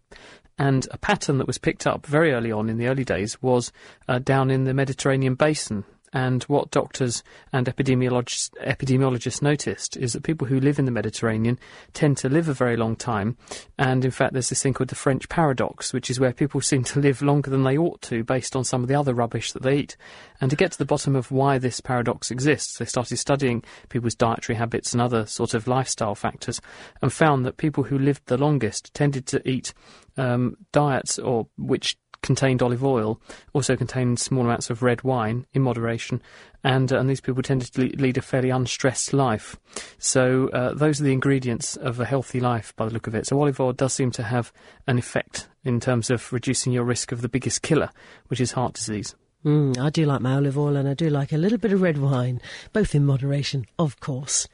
And 0.59 0.87
a 0.91 0.99
pattern 0.99 1.39
that 1.39 1.47
was 1.47 1.59
picked 1.59 1.87
up 1.87 2.07
very 2.07 2.33
early 2.33 2.53
on 2.53 2.69
in 2.69 2.79
the 2.79 2.87
early 2.87 3.05
days 3.05 3.41
was 3.43 3.73
uh, 4.09 4.19
down 4.19 4.51
in 4.51 4.65
the 4.65 4.75
Mediterranean 4.75 5.35
basin 5.35 5.85
and 6.13 6.43
what 6.45 6.71
doctors 6.71 7.23
and 7.53 7.67
epidemiologists, 7.67 8.51
epidemiologists 8.61 9.41
noticed 9.41 9.97
is 9.97 10.13
that 10.13 10.23
people 10.23 10.47
who 10.47 10.61
live 10.61 10.79
in 10.79 10.85
the 10.85 10.91
Mediterranean 10.91 11.59
tend 11.93 12.19
to 12.19 12.29
live 12.29 12.49
a 12.49 12.55
very 12.55 12.77
long 12.77 12.97
time. 12.97 13.37
And 13.79 14.05
in 14.05 14.11
fact, 14.11 14.33
there's 14.33 14.51
this 14.51 14.63
thing 14.63 14.75
called 14.75 14.91
the 14.91 14.95
French 14.95 15.29
paradox, 15.29 15.93
which 15.93 16.11
is 16.11 16.21
where 16.21 16.33
people 16.33 16.61
seem 16.73 16.85
to 16.85 17.01
live 17.01 17.23
longer 17.23 17.51
than 17.51 17.65
they 17.65 17.79
ought 17.79 18.03
to 18.03 18.25
based 18.25 18.55
on 18.55 18.65
some 18.65 18.83
of 18.83 18.89
the 18.89 18.95
other 18.95 19.15
rubbish 19.15 19.53
that 19.53 19.63
they 19.63 19.79
eat. 19.79 19.97
And 20.41 20.51
to 20.51 20.57
get 20.57 20.73
to 20.73 20.79
the 20.79 20.85
bottom 20.85 21.17
of 21.17 21.31
why 21.31 21.59
this 21.59 21.81
paradox 21.81 22.31
exists, 22.31 22.79
they 22.79 22.85
started 22.85 23.17
studying 23.17 23.63
people's 23.89 24.15
dietary 24.15 24.57
habits 24.57 24.93
and 24.93 25.01
other 25.01 25.25
sort 25.27 25.55
of 25.55 25.67
lifestyle 25.67 26.15
factors 26.15 26.61
and 27.01 27.13
found 27.13 27.47
that 27.47 27.57
people 27.57 27.85
who 27.85 27.99
lived 27.99 28.23
the 28.27 28.37
longest 28.37 28.93
tended 28.93 29.27
to 29.27 29.49
eat 29.49 29.73
um, 30.17 30.57
diets 30.73 31.19
or 31.19 31.47
which 31.57 31.97
contained 32.23 32.63
olive 32.63 32.85
oil, 32.85 33.21
also 33.53 33.77
contained 33.77 34.19
small 34.19 34.45
amounts 34.45 34.71
of 34.71 34.83
red 34.83 35.03
wine 35.03 35.47
in 35.53 35.63
moderation, 35.63 36.23
and, 36.65 36.93
uh, 36.93 36.99
and 36.99 37.11
these 37.11 37.21
people 37.21 37.43
tended 37.43 37.73
to 37.73 37.81
lead 37.81 38.17
a 38.17 38.23
fairly 38.23 38.51
unstressed 38.51 39.13
life. 39.13 39.57
So 39.99 40.49
uh, 40.49 40.75
those 40.75 41.01
are 41.01 41.05
the 41.05 41.13
ingredients 41.13 41.77
of 41.77 42.01
a 42.01 42.05
healthy 42.05 42.41
life 42.41 42.75
by 42.77 42.87
the 42.87 42.93
look 42.93 43.07
of 43.07 43.15
it. 43.15 43.27
So 43.27 43.41
olive 43.41 43.61
oil 43.61 43.73
does 43.73 43.93
seem 43.93 44.11
to 44.13 44.23
have 44.23 44.53
an 44.87 44.99
effect 44.99 45.49
in 45.65 45.81
terms 45.81 46.11
of 46.11 46.33
reducing 46.33 46.73
your 46.73 46.85
risk 46.85 47.13
of 47.13 47.21
the 47.21 47.29
biggest 47.29 47.63
killer, 47.63 47.91
which 48.29 48.41
is 48.41 48.53
heart 48.53 48.75
disease. 48.75 49.15
Mm, 49.45 49.77
I 49.79 49.91
do 49.91 50.07
like 50.07 50.21
my 50.21 50.35
olive 50.35 50.57
oil 50.57 50.77
and 50.77 50.89
I 50.89 50.95
do 50.95 51.11
like 51.11 51.33
a 51.33 51.37
little 51.37 51.59
bit 51.59 51.73
of 51.73 51.83
red 51.83 51.99
wine, 51.99 52.41
both 52.73 52.95
in 52.95 53.05
moderation, 53.05 53.67
of 53.79 53.99
course. 53.99 54.47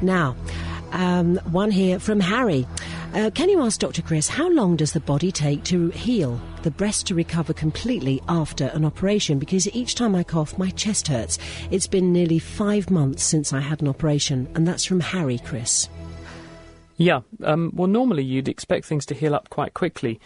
Now, 0.00 0.36
um, 0.92 1.36
one 1.50 1.70
here 1.70 1.98
from 1.98 2.20
Harry. 2.20 2.66
Uh, 3.14 3.30
can 3.34 3.48
you 3.48 3.62
ask 3.62 3.80
Dr. 3.80 4.02
Chris 4.02 4.28
how 4.28 4.50
long 4.50 4.76
does 4.76 4.92
the 4.92 5.00
body 5.00 5.32
take 5.32 5.64
to 5.64 5.88
heal, 5.90 6.40
the 6.62 6.70
breast 6.70 7.06
to 7.06 7.14
recover 7.14 7.52
completely 7.52 8.20
after 8.28 8.66
an 8.66 8.84
operation? 8.84 9.38
Because 9.38 9.66
each 9.74 9.94
time 9.94 10.14
I 10.14 10.24
cough, 10.24 10.58
my 10.58 10.70
chest 10.70 11.08
hurts. 11.08 11.38
It's 11.70 11.86
been 11.86 12.12
nearly 12.12 12.38
five 12.38 12.90
months 12.90 13.22
since 13.22 13.52
I 13.52 13.60
had 13.60 13.80
an 13.80 13.88
operation, 13.88 14.48
and 14.54 14.66
that's 14.66 14.84
from 14.84 15.00
Harry, 15.00 15.38
Chris. 15.38 15.88
Yeah, 16.98 17.20
um, 17.44 17.70
well, 17.74 17.86
normally 17.86 18.24
you'd 18.24 18.48
expect 18.48 18.84
things 18.84 19.06
to 19.06 19.14
heal 19.14 19.34
up 19.34 19.50
quite 19.50 19.72
quickly, 19.72 20.20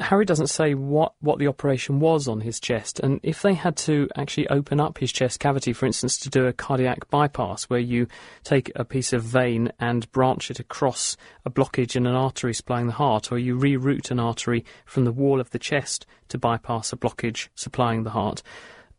Harry 0.00 0.24
doesn't 0.24 0.46
say 0.46 0.72
what, 0.72 1.12
what 1.20 1.38
the 1.38 1.46
operation 1.46 2.00
was 2.00 2.26
on 2.26 2.40
his 2.40 2.58
chest, 2.58 2.98
and 3.00 3.20
if 3.22 3.42
they 3.42 3.52
had 3.52 3.76
to 3.76 4.08
actually 4.16 4.48
open 4.48 4.80
up 4.80 4.96
his 4.96 5.12
chest 5.12 5.38
cavity, 5.38 5.74
for 5.74 5.84
instance, 5.84 6.16
to 6.16 6.30
do 6.30 6.46
a 6.46 6.52
cardiac 6.52 7.10
bypass, 7.10 7.64
where 7.64 7.78
you 7.78 8.06
take 8.42 8.72
a 8.74 8.86
piece 8.86 9.12
of 9.12 9.22
vein 9.22 9.70
and 9.78 10.10
branch 10.12 10.50
it 10.50 10.58
across 10.58 11.16
a 11.44 11.50
blockage 11.50 11.94
in 11.94 12.06
an 12.06 12.14
artery 12.14 12.54
supplying 12.54 12.86
the 12.86 12.94
heart, 12.94 13.30
or 13.30 13.38
you 13.38 13.58
reroute 13.58 14.10
an 14.10 14.18
artery 14.18 14.64
from 14.86 15.04
the 15.04 15.12
wall 15.12 15.40
of 15.40 15.50
the 15.50 15.58
chest 15.58 16.06
to 16.28 16.38
bypass 16.38 16.92
a 16.92 16.96
blockage 16.96 17.48
supplying 17.54 18.04
the 18.04 18.10
heart, 18.10 18.42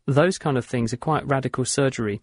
those 0.06 0.38
kind 0.38 0.58
of 0.58 0.66
things 0.66 0.92
are 0.92 0.98
quite 0.98 1.26
radical 1.26 1.64
surgery. 1.64 2.20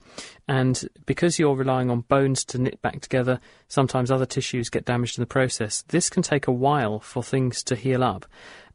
And 0.47 0.87
because 1.05 1.39
you're 1.39 1.55
relying 1.55 1.89
on 1.89 2.01
bones 2.01 2.45
to 2.45 2.59
knit 2.59 2.81
back 2.81 3.01
together, 3.01 3.39
sometimes 3.67 4.11
other 4.11 4.25
tissues 4.25 4.69
get 4.69 4.85
damaged 4.85 5.17
in 5.17 5.21
the 5.21 5.27
process. 5.27 5.83
This 5.87 6.09
can 6.09 6.23
take 6.23 6.47
a 6.47 6.51
while 6.51 6.99
for 6.99 7.23
things 7.23 7.63
to 7.63 7.75
heal 7.75 8.03
up. 8.03 8.25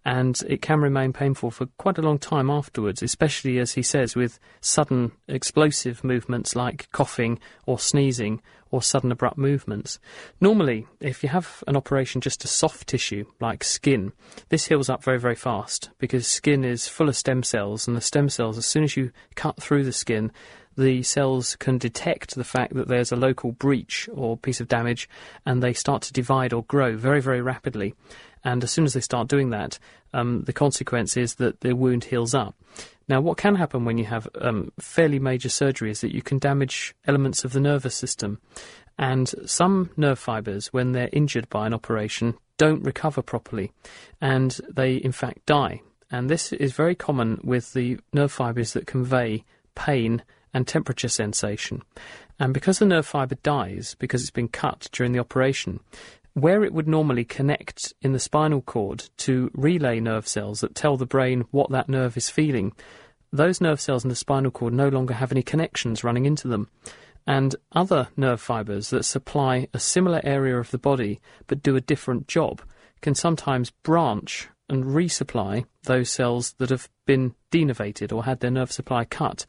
And 0.07 0.41
it 0.47 0.63
can 0.63 0.81
remain 0.81 1.13
painful 1.13 1.51
for 1.51 1.67
quite 1.79 1.99
a 1.99 2.03
long 2.03 2.21
time 2.21 2.49
afterwards, 2.49 3.03
especially 3.03 3.59
as 3.59 3.73
he 3.73 3.83
says, 3.83 4.15
with 4.15 4.39
sudden 4.61 5.11
explosive 5.27 6.05
movements 6.05 6.55
like 6.55 6.89
coughing 6.93 7.41
or 7.67 7.81
sneezing 7.81 8.41
or 8.71 8.83
sudden 8.83 9.11
abrupt 9.11 9.37
movements. 9.37 9.99
Normally, 10.41 10.87
if 11.01 11.25
you 11.25 11.29
have 11.31 11.65
an 11.67 11.77
operation 11.77 12.21
just 12.21 12.41
to 12.43 12.49
soft 12.49 12.87
tissue, 12.87 13.25
like 13.41 13.65
skin, 13.65 14.13
this 14.49 14.67
heals 14.67 14.89
up 14.89 15.03
very, 15.03 15.19
very 15.19 15.35
fast 15.35 15.91
because 15.99 16.29
skin 16.29 16.65
is 16.65 16.87
full 16.87 17.09
of 17.09 17.17
stem 17.17 17.43
cells, 17.43 17.89
and 17.89 17.97
the 17.97 18.01
stem 18.01 18.29
cells, 18.29 18.57
as 18.57 18.65
soon 18.65 18.85
as 18.85 18.97
you 18.97 19.11
cut 19.35 19.61
through 19.61 19.83
the 19.83 19.93
skin, 19.93 20.31
the 20.77 21.03
cells 21.03 21.57
can 21.57 21.79
detect 21.79 22.35
the 22.35 22.45
fact 22.45 22.75
that 22.75 22.87
there's 22.87 23.11
a 23.11 23.17
local 23.17 23.51
breach 23.51 24.09
or 24.13 24.37
piece 24.37 24.61
of 24.61 24.69
damage 24.69 25.09
and 25.45 25.63
they 25.63 25.73
start 25.73 26.03
to 26.03 26.13
divide 26.13 26.53
or 26.53 26.65
grow 26.65 26.97
very, 26.97 27.21
very 27.21 27.41
rapidly. 27.41 27.95
And 28.47 28.62
as 28.62 28.71
soon 28.71 28.85
as 28.85 28.93
they 28.93 29.00
start 29.00 29.26
doing 29.26 29.50
that, 29.50 29.76
um, 30.15 30.45
the 30.45 30.53
consequence 30.53 31.17
is 31.17 31.35
that 31.35 31.62
the 31.62 31.75
wound 31.75 32.05
heals 32.05 32.33
up. 32.33 32.55
Now, 33.09 33.21
what 33.21 33.38
can 33.38 33.57
happen 33.57 33.85
when 33.85 33.99
you 33.99 34.05
have 34.05 34.29
um, 34.41 34.71
fairly 34.79 35.19
major 35.19 35.49
surgery 35.49 35.91
is 35.91 36.00
that 36.00 36.15
you 36.15 36.23
can 36.23 36.38
damage 36.38 36.95
elements 37.09 37.45
of 37.45 37.53
the 37.53 37.59
nervous 37.59 37.97
system. 37.97 38.41
And 38.97 39.35
some 39.47 39.91
nerve 39.97 40.21
fibres, 40.21 40.69
when 40.69 40.93
they're 40.93 41.11
injured 41.12 41.49
by 41.49 41.67
an 41.67 41.75
operation, 41.75 42.35
don't 42.57 42.85
recover 42.85 43.21
properly. 43.21 43.73
And 44.21 44.53
they, 44.73 44.95
in 44.95 45.11
fact, 45.11 45.45
die. 45.47 45.83
And 46.12 46.31
this 46.31 46.53
is 46.53 46.73
very 46.73 46.95
common 46.95 47.41
with 47.43 47.73
the 47.73 47.99
nerve 48.12 48.31
fibres 48.31 48.75
that 48.75 48.87
convey 48.87 49.43
pain 49.75 50.23
and 50.55 50.69
temperature 50.69 51.09
sensation. 51.09 51.83
And 52.38 52.55
because 52.55 52.79
the 52.79 52.87
nerve 52.87 53.07
fibre 53.07 53.35
dies, 53.43 53.97
because 53.99 54.23
it's 54.23 54.31
been 54.31 54.47
cut 54.47 54.88
during 54.93 55.11
the 55.11 55.19
operation, 55.19 55.81
where 56.37 56.62
it 56.64 56.75
would 56.75 56.87
normally 56.87 57.25
connect 57.25 57.95
in 58.02 58.12
the 58.12 58.21
spinal 58.21 58.61
cord 58.61 59.09
to 59.16 59.50
relay 59.55 59.99
nerve 59.99 60.28
cells 60.28 60.61
that 60.61 60.75
tell 60.75 60.99
the 60.99 61.07
brain 61.07 61.47
what 61.50 61.71
that 61.71 61.88
nerve 61.88 62.14
is 62.14 62.28
feeling, 62.28 62.75
those 63.33 63.59
nerve 63.59 63.81
cells 63.81 64.05
in 64.05 64.11
the 64.11 64.14
spinal 64.14 64.50
cord 64.50 64.75
no 64.75 64.88
longer 64.88 65.14
have 65.14 65.33
any 65.33 65.43
connections 65.43 66.05
running 66.05 66.26
into 66.26 66.47
them. 66.47 66.69
And 67.26 67.57
other 67.73 68.09
nerve 68.19 68.38
fibres 68.38 68.90
that 68.90 69.07
supply 69.07 69.66
a 69.73 69.78
similar 69.78 70.21
area 70.25 70.59
of 70.59 70.71
the 70.73 70.78
body 70.78 71.23
but 71.47 71.62
do 71.62 71.75
a 71.75 71.81
different 71.81 72.28
job 72.28 72.61
can 73.00 73.14
sometimes 73.14 73.71
branch 73.71 74.49
and 74.69 74.85
resupply 74.85 75.64
those 75.85 76.11
cells 76.11 76.52
that 76.59 76.69
have 76.69 76.90
been 77.07 77.35
denervated 77.50 78.12
or 78.12 78.25
had 78.25 78.40
their 78.40 78.50
nerve 78.50 78.71
supply 78.71 79.07
cut. 79.07 79.47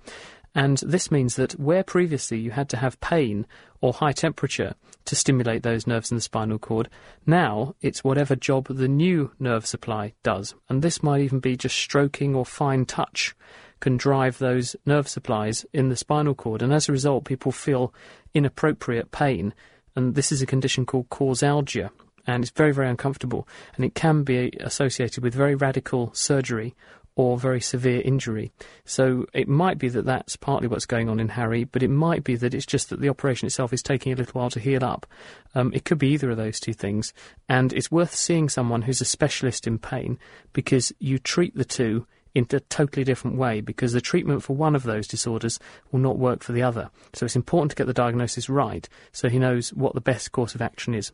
And 0.56 0.78
this 0.78 1.12
means 1.12 1.36
that 1.36 1.54
where 1.60 1.84
previously 1.84 2.40
you 2.40 2.52
had 2.52 2.70
to 2.70 2.78
have 2.78 3.00
pain 3.00 3.46
or 3.80 3.94
high 3.94 4.12
temperature 4.12 4.74
to 5.06 5.16
stimulate 5.16 5.64
those 5.64 5.86
nerves 5.86 6.12
in 6.12 6.18
the 6.18 6.22
spinal 6.22 6.58
cord, 6.58 6.90
now 7.26 7.76
it's 7.82 8.04
whatever 8.04 8.36
job 8.36 8.68
the 8.68 8.88
new 8.88 9.32
nerve 9.40 9.66
supply 9.66 10.14
does. 10.24 10.56
And 10.68 10.82
this 10.82 11.04
might 11.04 11.22
even 11.22 11.40
be 11.40 11.56
just 11.56 11.78
stroking 11.78 12.36
or 12.36 12.46
fine 12.46 12.86
touch 12.86 13.36
can 13.80 13.98
drive 13.98 14.38
those 14.38 14.76
nerve 14.86 15.08
supplies 15.08 15.66
in 15.74 15.90
the 15.90 15.96
spinal 15.96 16.36
cord. 16.36 16.62
And 16.62 16.74
as 16.74 16.90
a 16.90 16.92
result, 16.92 17.26
people 17.26 17.52
feel 17.52 17.94
inappropriate 18.34 19.12
pain. 19.12 19.54
And 19.96 20.16
this 20.16 20.32
is 20.32 20.42
a 20.42 20.48
condition 20.48 20.86
called 20.86 21.10
causalgia. 21.10 21.92
And 22.26 22.44
it's 22.44 22.52
very, 22.52 22.74
very 22.74 22.90
uncomfortable. 22.90 23.48
And 23.76 23.86
it 23.86 23.96
can 23.96 24.24
be 24.24 24.52
associated 24.60 25.24
with 25.24 25.34
very 25.34 25.56
radical 25.56 26.14
surgery 26.14 26.76
or 27.18 27.36
very 27.36 27.60
severe 27.60 28.00
injury. 28.02 28.52
So 28.86 29.26
it 29.34 29.50
might 29.50 29.80
be 29.80 29.90
that 29.90 30.06
that's 30.06 30.36
partly 30.36 30.68
what's 30.68 30.86
going 30.86 31.10
on 31.10 31.20
in 31.20 31.30
Harry, 31.30 31.64
but 31.64 31.82
it 31.82 31.90
might 31.90 32.24
be 32.24 32.36
that 32.36 32.54
it's 32.54 32.66
just 32.66 32.92
that 32.92 33.02
the 33.02 33.10
operation 33.10 33.48
itself 33.48 33.74
is 33.74 33.82
taking 33.82 34.14
a 34.14 34.16
little 34.16 34.40
while 34.40 34.52
to 34.52 34.60
heal 34.60 34.86
up. 34.86 35.08
Um, 35.56 35.74
it 35.74 35.84
could 35.84 35.98
be 35.98 36.10
either 36.10 36.30
of 36.30 36.38
those 36.38 36.60
two 36.60 36.74
things, 36.74 37.14
and 37.50 37.74
it's 37.74 37.92
worth 37.92 38.14
seeing 38.14 38.50
someone 38.50 38.84
who's 38.84 39.02
a 39.02 39.06
specialist 39.06 39.66
in 39.66 39.80
pain 39.80 40.20
because 40.54 40.94
you 41.00 41.18
treat 41.18 41.56
the 41.56 41.66
two 41.66 42.06
in 42.36 42.46
a 42.52 42.60
totally 42.60 43.04
different 43.04 43.36
way 43.36 43.62
because 43.62 43.94
the 43.94 44.02
treatment 44.02 44.44
for 44.44 44.56
one 44.56 44.76
of 44.76 44.84
those 44.84 45.08
disorders 45.08 45.60
will 45.92 46.00
not 46.00 46.20
work 46.20 46.44
for 46.44 46.52
the 46.52 46.62
other. 46.62 46.92
So 47.14 47.26
it's 47.26 47.36
important 47.36 47.72
to 47.72 47.76
get 47.76 47.88
the 47.88 47.94
diagnosis 47.94 48.48
right 48.48 48.88
so 49.12 49.28
he 49.28 49.40
knows 49.40 49.74
what 49.74 49.96
the 49.96 50.02
best 50.02 50.32
course 50.32 50.54
of 50.54 50.62
action 50.62 50.94
is. 50.94 51.12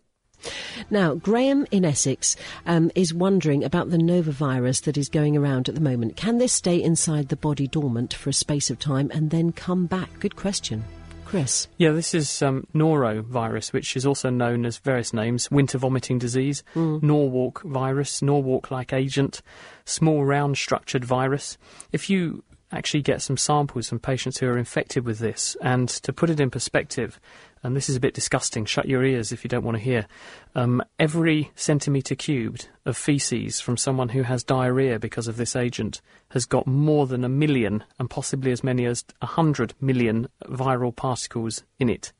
Now, 0.90 1.16
Graham 1.16 1.66
in 1.72 1.86
Essex 1.86 2.36
um, 2.66 2.92
is 2.96 3.14
wondering 3.14 3.64
about 3.64 3.90
the 3.90 3.98
Nova 3.98 4.32
virus 4.32 4.82
that 4.82 4.98
is 4.98 5.10
going 5.10 5.38
around 5.38 5.70
at 5.70 5.76
the 5.76 5.82
moment. 5.82 6.16
Can 6.16 6.38
this 6.38 6.54
stay 6.54 6.82
inside 6.82 7.30
the 7.30 7.36
body 7.36 7.68
dormant 7.68 8.14
for 8.14 8.30
a 8.30 8.34
space 8.34 8.70
of 8.70 8.80
time 8.80 9.12
and 9.14 9.30
then 9.30 9.52
come 9.52 9.86
back? 9.86 10.20
Good 10.20 10.36
question. 10.36 10.84
Chris. 11.34 11.68
Yeah, 11.78 11.94
this 11.94 12.14
is 12.14 12.44
um, 12.44 12.68
norovirus, 12.76 13.74
which 13.74 13.98
is 13.98 14.06
also 14.06 14.30
known 14.30 14.68
as 14.68 14.78
various 14.78 15.14
names 15.14 15.50
winter 15.50 15.80
vomiting 15.80 16.20
disease, 16.20 16.64
mm. 16.76 17.02
Norwalk 17.02 17.64
virus, 17.64 18.22
Norwalk 18.22 18.70
like 18.70 18.94
agent, 18.94 19.42
small 19.84 20.24
round 20.24 20.58
structured 20.58 21.04
virus. 21.04 21.58
If 21.92 22.08
you 22.08 22.44
actually 22.72 23.02
get 23.02 23.24
some 23.24 23.38
samples 23.38 23.90
from 23.90 24.00
patients 24.00 24.38
who 24.38 24.48
are 24.48 24.60
infected 24.60 25.06
with 25.06 25.18
this, 25.18 25.58
and 25.62 25.90
to 25.90 26.14
put 26.14 26.30
it 26.30 26.40
in 26.40 26.52
perspective, 26.52 27.20
and 27.64 27.76
this 27.76 27.90
is 27.90 27.96
a 27.96 28.00
bit 28.00 28.14
disgusting, 28.14 28.66
shut 28.66 28.88
your 28.88 29.04
ears 29.04 29.32
if 29.32 29.44
you 29.44 29.48
don't 29.48 29.64
want 29.64 29.78
to 29.78 29.84
hear. 29.84 30.06
Um, 30.54 30.84
every 31.00 31.52
centimetre 31.56 32.16
cubed 32.16 32.68
of 32.86 32.98
faeces 32.98 33.62
from 33.62 33.78
someone 33.78 34.10
who 34.10 34.24
has 34.24 34.44
diarrhoea 34.44 35.00
because 35.00 35.28
of 35.28 35.38
this 35.38 35.56
agent 35.56 36.02
has 36.30 36.46
got 36.46 36.68
more 36.68 37.08
than 37.08 37.24
a 37.24 37.30
million 37.30 37.84
and 37.98 38.10
possibly 38.10 38.52
as 38.52 38.64
many 38.64 38.86
as 38.86 39.06
a 39.22 39.26
hundred 39.26 39.74
million 39.80 40.28
viral 40.46 40.96
particles 40.96 41.64
in 41.80 41.90
it. 41.90 42.12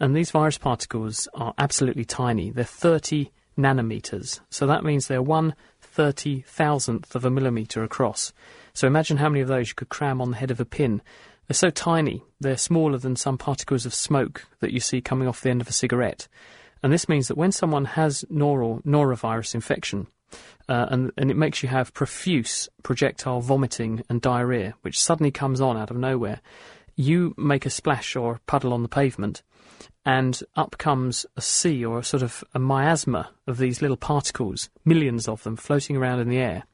And 0.00 0.16
these 0.16 0.30
virus 0.30 0.58
particles 0.58 1.28
are 1.34 1.54
absolutely 1.58 2.04
tiny. 2.04 2.50
They're 2.50 2.64
30 2.64 3.30
nanometers. 3.58 4.40
So 4.50 4.66
that 4.66 4.84
means 4.84 5.06
they're 5.06 5.22
one 5.22 5.54
thirty 5.80 6.40
thousandth 6.42 7.14
of 7.14 7.24
a 7.24 7.30
millimetre 7.30 7.82
across. 7.82 8.32
So 8.72 8.86
imagine 8.86 9.18
how 9.18 9.28
many 9.28 9.40
of 9.40 9.48
those 9.48 9.68
you 9.68 9.74
could 9.74 9.90
cram 9.90 10.20
on 10.20 10.30
the 10.30 10.36
head 10.36 10.50
of 10.50 10.60
a 10.60 10.64
pin. 10.64 11.02
They're 11.48 11.54
so 11.54 11.70
tiny, 11.70 12.22
they're 12.40 12.56
smaller 12.56 12.98
than 12.98 13.16
some 13.16 13.36
particles 13.36 13.84
of 13.84 13.94
smoke 13.94 14.46
that 14.60 14.72
you 14.72 14.80
see 14.80 15.00
coming 15.00 15.28
off 15.28 15.40
the 15.40 15.50
end 15.50 15.60
of 15.60 15.68
a 15.68 15.72
cigarette. 15.72 16.28
And 16.82 16.92
this 16.92 17.08
means 17.08 17.28
that 17.28 17.36
when 17.36 17.52
someone 17.52 17.84
has 17.84 18.24
noro, 18.30 18.82
norovirus 18.84 19.54
infection, 19.54 20.06
uh, 20.68 20.86
and, 20.90 21.12
and 21.18 21.30
it 21.30 21.36
makes 21.36 21.62
you 21.62 21.68
have 21.68 21.94
profuse 21.94 22.68
projectile 22.82 23.40
vomiting 23.40 24.02
and 24.08 24.20
diarrhea, 24.20 24.74
which 24.82 25.00
suddenly 25.00 25.30
comes 25.30 25.60
on 25.60 25.76
out 25.76 25.90
of 25.90 25.96
nowhere, 25.96 26.40
you 26.96 27.34
make 27.36 27.66
a 27.66 27.70
splash 27.70 28.16
or 28.16 28.40
puddle 28.46 28.72
on 28.72 28.82
the 28.82 28.88
pavement, 28.88 29.42
and 30.04 30.42
up 30.56 30.76
comes 30.78 31.26
a 31.36 31.40
sea 31.40 31.84
or 31.84 31.98
a 31.98 32.04
sort 32.04 32.22
of 32.22 32.42
a 32.54 32.58
miasma 32.58 33.30
of 33.46 33.58
these 33.58 33.82
little 33.82 33.96
particles, 33.96 34.70
millions 34.84 35.28
of 35.28 35.42
them 35.42 35.56
floating 35.56 35.96
around 35.96 36.20
in 36.20 36.28
the 36.28 36.38
air, 36.38 36.64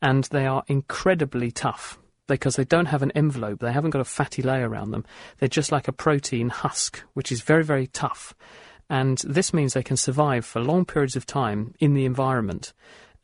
and 0.00 0.24
they 0.24 0.46
are 0.46 0.64
incredibly 0.68 1.50
tough 1.50 1.98
because 2.26 2.56
they 2.56 2.64
don't 2.64 2.86
have 2.86 3.02
an 3.02 3.12
envelope, 3.12 3.60
they 3.60 3.72
haven't 3.72 3.90
got 3.90 4.00
a 4.00 4.04
fatty 4.04 4.42
layer 4.42 4.68
around 4.68 4.90
them. 4.90 5.04
They're 5.38 5.48
just 5.48 5.72
like 5.72 5.88
a 5.88 5.92
protein 5.92 6.48
husk, 6.48 7.02
which 7.14 7.32
is 7.32 7.42
very, 7.42 7.64
very 7.64 7.86
tough. 7.86 8.34
And 8.88 9.18
this 9.18 9.54
means 9.54 9.72
they 9.72 9.82
can 9.82 9.96
survive 9.96 10.44
for 10.44 10.60
long 10.60 10.84
periods 10.84 11.16
of 11.16 11.26
time 11.26 11.74
in 11.80 11.94
the 11.94 12.04
environment. 12.04 12.72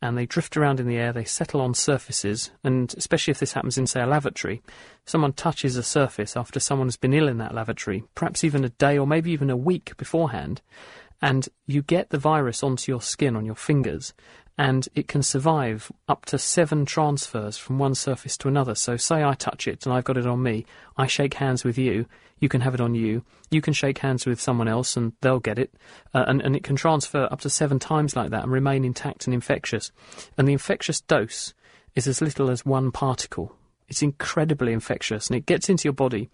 And 0.01 0.17
they 0.17 0.25
drift 0.25 0.55
around 0.55 0.79
in 0.79 0.87
the 0.87 0.97
air, 0.97 1.11
they 1.11 1.25
settle 1.25 1.59
on 1.59 1.73
surfaces, 1.73 2.51
and 2.63 2.93
especially 2.97 3.31
if 3.31 3.39
this 3.39 3.51
happens 3.51 3.77
in, 3.77 3.85
say, 3.85 4.01
a 4.01 4.07
lavatory, 4.07 4.61
someone 5.05 5.33
touches 5.33 5.75
a 5.75 5.83
surface 5.83 6.37
after 6.37 6.59
someone 6.59 6.87
has 6.87 6.95
been 6.95 7.13
ill 7.13 7.27
in 7.27 7.37
that 7.39 7.53
lavatory, 7.53 8.05
perhaps 8.15 8.45
even 8.45 8.63
a 8.63 8.69
day 8.69 8.97
or 8.97 9.05
maybe 9.05 9.31
even 9.31 9.49
a 9.49 9.57
week 9.57 9.97
beforehand, 9.97 10.61
and 11.21 11.49
you 11.67 11.81
get 11.81 12.09
the 12.09 12.17
virus 12.17 12.63
onto 12.63 12.91
your 12.91 13.01
skin, 13.01 13.35
on 13.35 13.45
your 13.45 13.55
fingers, 13.55 14.13
and 14.59 14.89
it 14.93 15.07
can 15.07 15.23
survive 15.23 15.89
up 16.09 16.25
to 16.25 16.37
seven 16.37 16.85
transfers 16.85 17.57
from 17.57 17.79
one 17.79 17.95
surface 17.95 18.35
to 18.35 18.49
another. 18.49 18.75
So, 18.75 18.97
say 18.97 19.23
I 19.23 19.33
touch 19.33 19.69
it 19.69 19.85
and 19.85 19.93
I've 19.93 20.03
got 20.03 20.17
it 20.17 20.27
on 20.27 20.43
me, 20.43 20.65
I 20.97 21.07
shake 21.07 21.35
hands 21.35 21.63
with 21.63 21.77
you, 21.77 22.05
you 22.41 22.49
can 22.49 22.59
have 22.59 22.73
it 22.73 22.81
on 22.81 22.93
you, 22.93 23.23
you 23.49 23.61
can 23.61 23.71
shake 23.71 23.99
hands 23.99 24.25
with 24.25 24.41
someone 24.41 24.67
else 24.67 24.97
and 24.97 25.13
they'll 25.21 25.39
get 25.39 25.59
it, 25.59 25.73
uh, 26.13 26.25
and, 26.27 26.41
and 26.41 26.57
it 26.57 26.63
can 26.63 26.75
transfer 26.75 27.29
up 27.31 27.39
to 27.39 27.49
seven 27.49 27.79
times 27.79 28.17
like 28.17 28.31
that 28.31 28.43
and 28.43 28.51
remain 28.51 28.83
intact 28.83 29.27
and 29.27 29.33
infectious. 29.33 29.93
And 30.37 30.45
the 30.45 30.53
infectious 30.53 30.99
dose 30.99 31.53
is 31.95 32.05
as 32.05 32.21
little 32.21 32.49
as 32.49 32.65
one 32.65 32.91
particle. 32.91 33.55
It's 33.87 34.03
incredibly 34.03 34.73
infectious 34.73 35.27
and 35.27 35.37
it 35.37 35.45
gets 35.45 35.69
into 35.69 35.85
your 35.85 35.93
body 35.93 36.29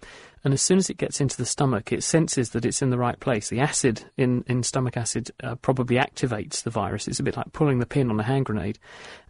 And 0.46 0.54
as 0.54 0.62
soon 0.62 0.78
as 0.78 0.92
it 0.92 0.98
gets 0.98 1.20
into 1.20 1.38
the 1.38 1.46
stomach, 1.46 1.92
it 1.92 2.04
senses 2.04 2.52
that 2.52 2.66
it's 2.66 2.84
in 2.84 2.92
the 2.92 3.00
right 3.00 3.20
place. 3.20 3.50
The 3.50 3.62
acid 3.62 4.04
in, 4.16 4.44
in 4.46 4.62
stomach 4.62 4.96
acid 4.96 5.32
uh, 5.44 5.56
probably 5.56 5.96
activates 5.96 6.62
the 6.62 6.70
virus. 6.70 7.08
It's 7.08 7.20
a 7.20 7.24
bit 7.24 7.36
like 7.36 7.52
pulling 7.52 7.80
the 7.80 7.88
pin 7.88 8.12
on 8.12 8.20
a 8.20 8.24
hand 8.24 8.46
grenade. 8.46 8.78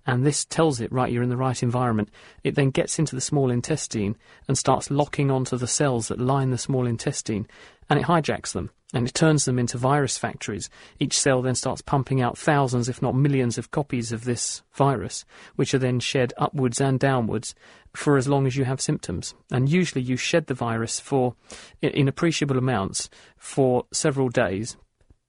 And 0.06 0.26
this 0.26 0.44
tells 0.44 0.82
it, 0.82 0.92
right, 0.92 1.10
you're 1.10 1.24
in 1.24 1.30
the 1.30 1.38
right 1.38 1.64
environment. 1.64 2.10
It 2.44 2.56
then 2.56 2.70
gets 2.70 3.00
into 3.00 3.16
the 3.16 3.22
small 3.22 3.50
intestine 3.50 4.18
and 4.50 4.58
starts 4.58 4.92
locking 4.92 5.32
onto 5.32 5.56
the 5.56 5.68
cells 5.68 6.10
that 6.10 6.20
line 6.20 6.52
the 6.52 6.58
small 6.58 6.86
intestine. 6.86 7.48
And 7.90 7.98
it 7.98 8.08
hijacks 8.08 8.52
them 8.52 8.72
and 8.94 9.08
it 9.08 9.14
turns 9.14 9.46
them 9.46 9.58
into 9.58 9.78
virus 9.78 10.18
factories. 10.18 10.70
Each 11.00 11.20
cell 11.20 11.42
then 11.42 11.56
starts 11.56 11.82
pumping 11.82 12.22
out 12.22 12.38
thousands, 12.38 12.88
if 12.88 13.02
not 13.02 13.16
millions, 13.16 13.58
of 13.58 13.72
copies 13.72 14.12
of 14.12 14.26
this 14.26 14.64
virus, 14.74 15.26
which 15.56 15.74
are 15.74 15.80
then 15.80 16.00
shed 16.00 16.34
upwards 16.38 16.80
and 16.80 17.00
downwards 17.00 17.56
for 17.94 18.18
as 18.18 18.28
long 18.28 18.46
as 18.46 18.56
you 18.56 18.66
have 18.66 18.80
symptoms. 18.80 19.34
And 19.52 19.70
usually 19.70 20.02
you 20.02 20.18
shed 20.18 20.48
the 20.48 20.54
virus 20.54 21.00
for, 21.06 21.36
in 21.82 22.08
appreciable 22.08 22.58
amounts, 22.58 23.10
for 23.38 23.86
several 23.94 24.30
days. 24.30 24.76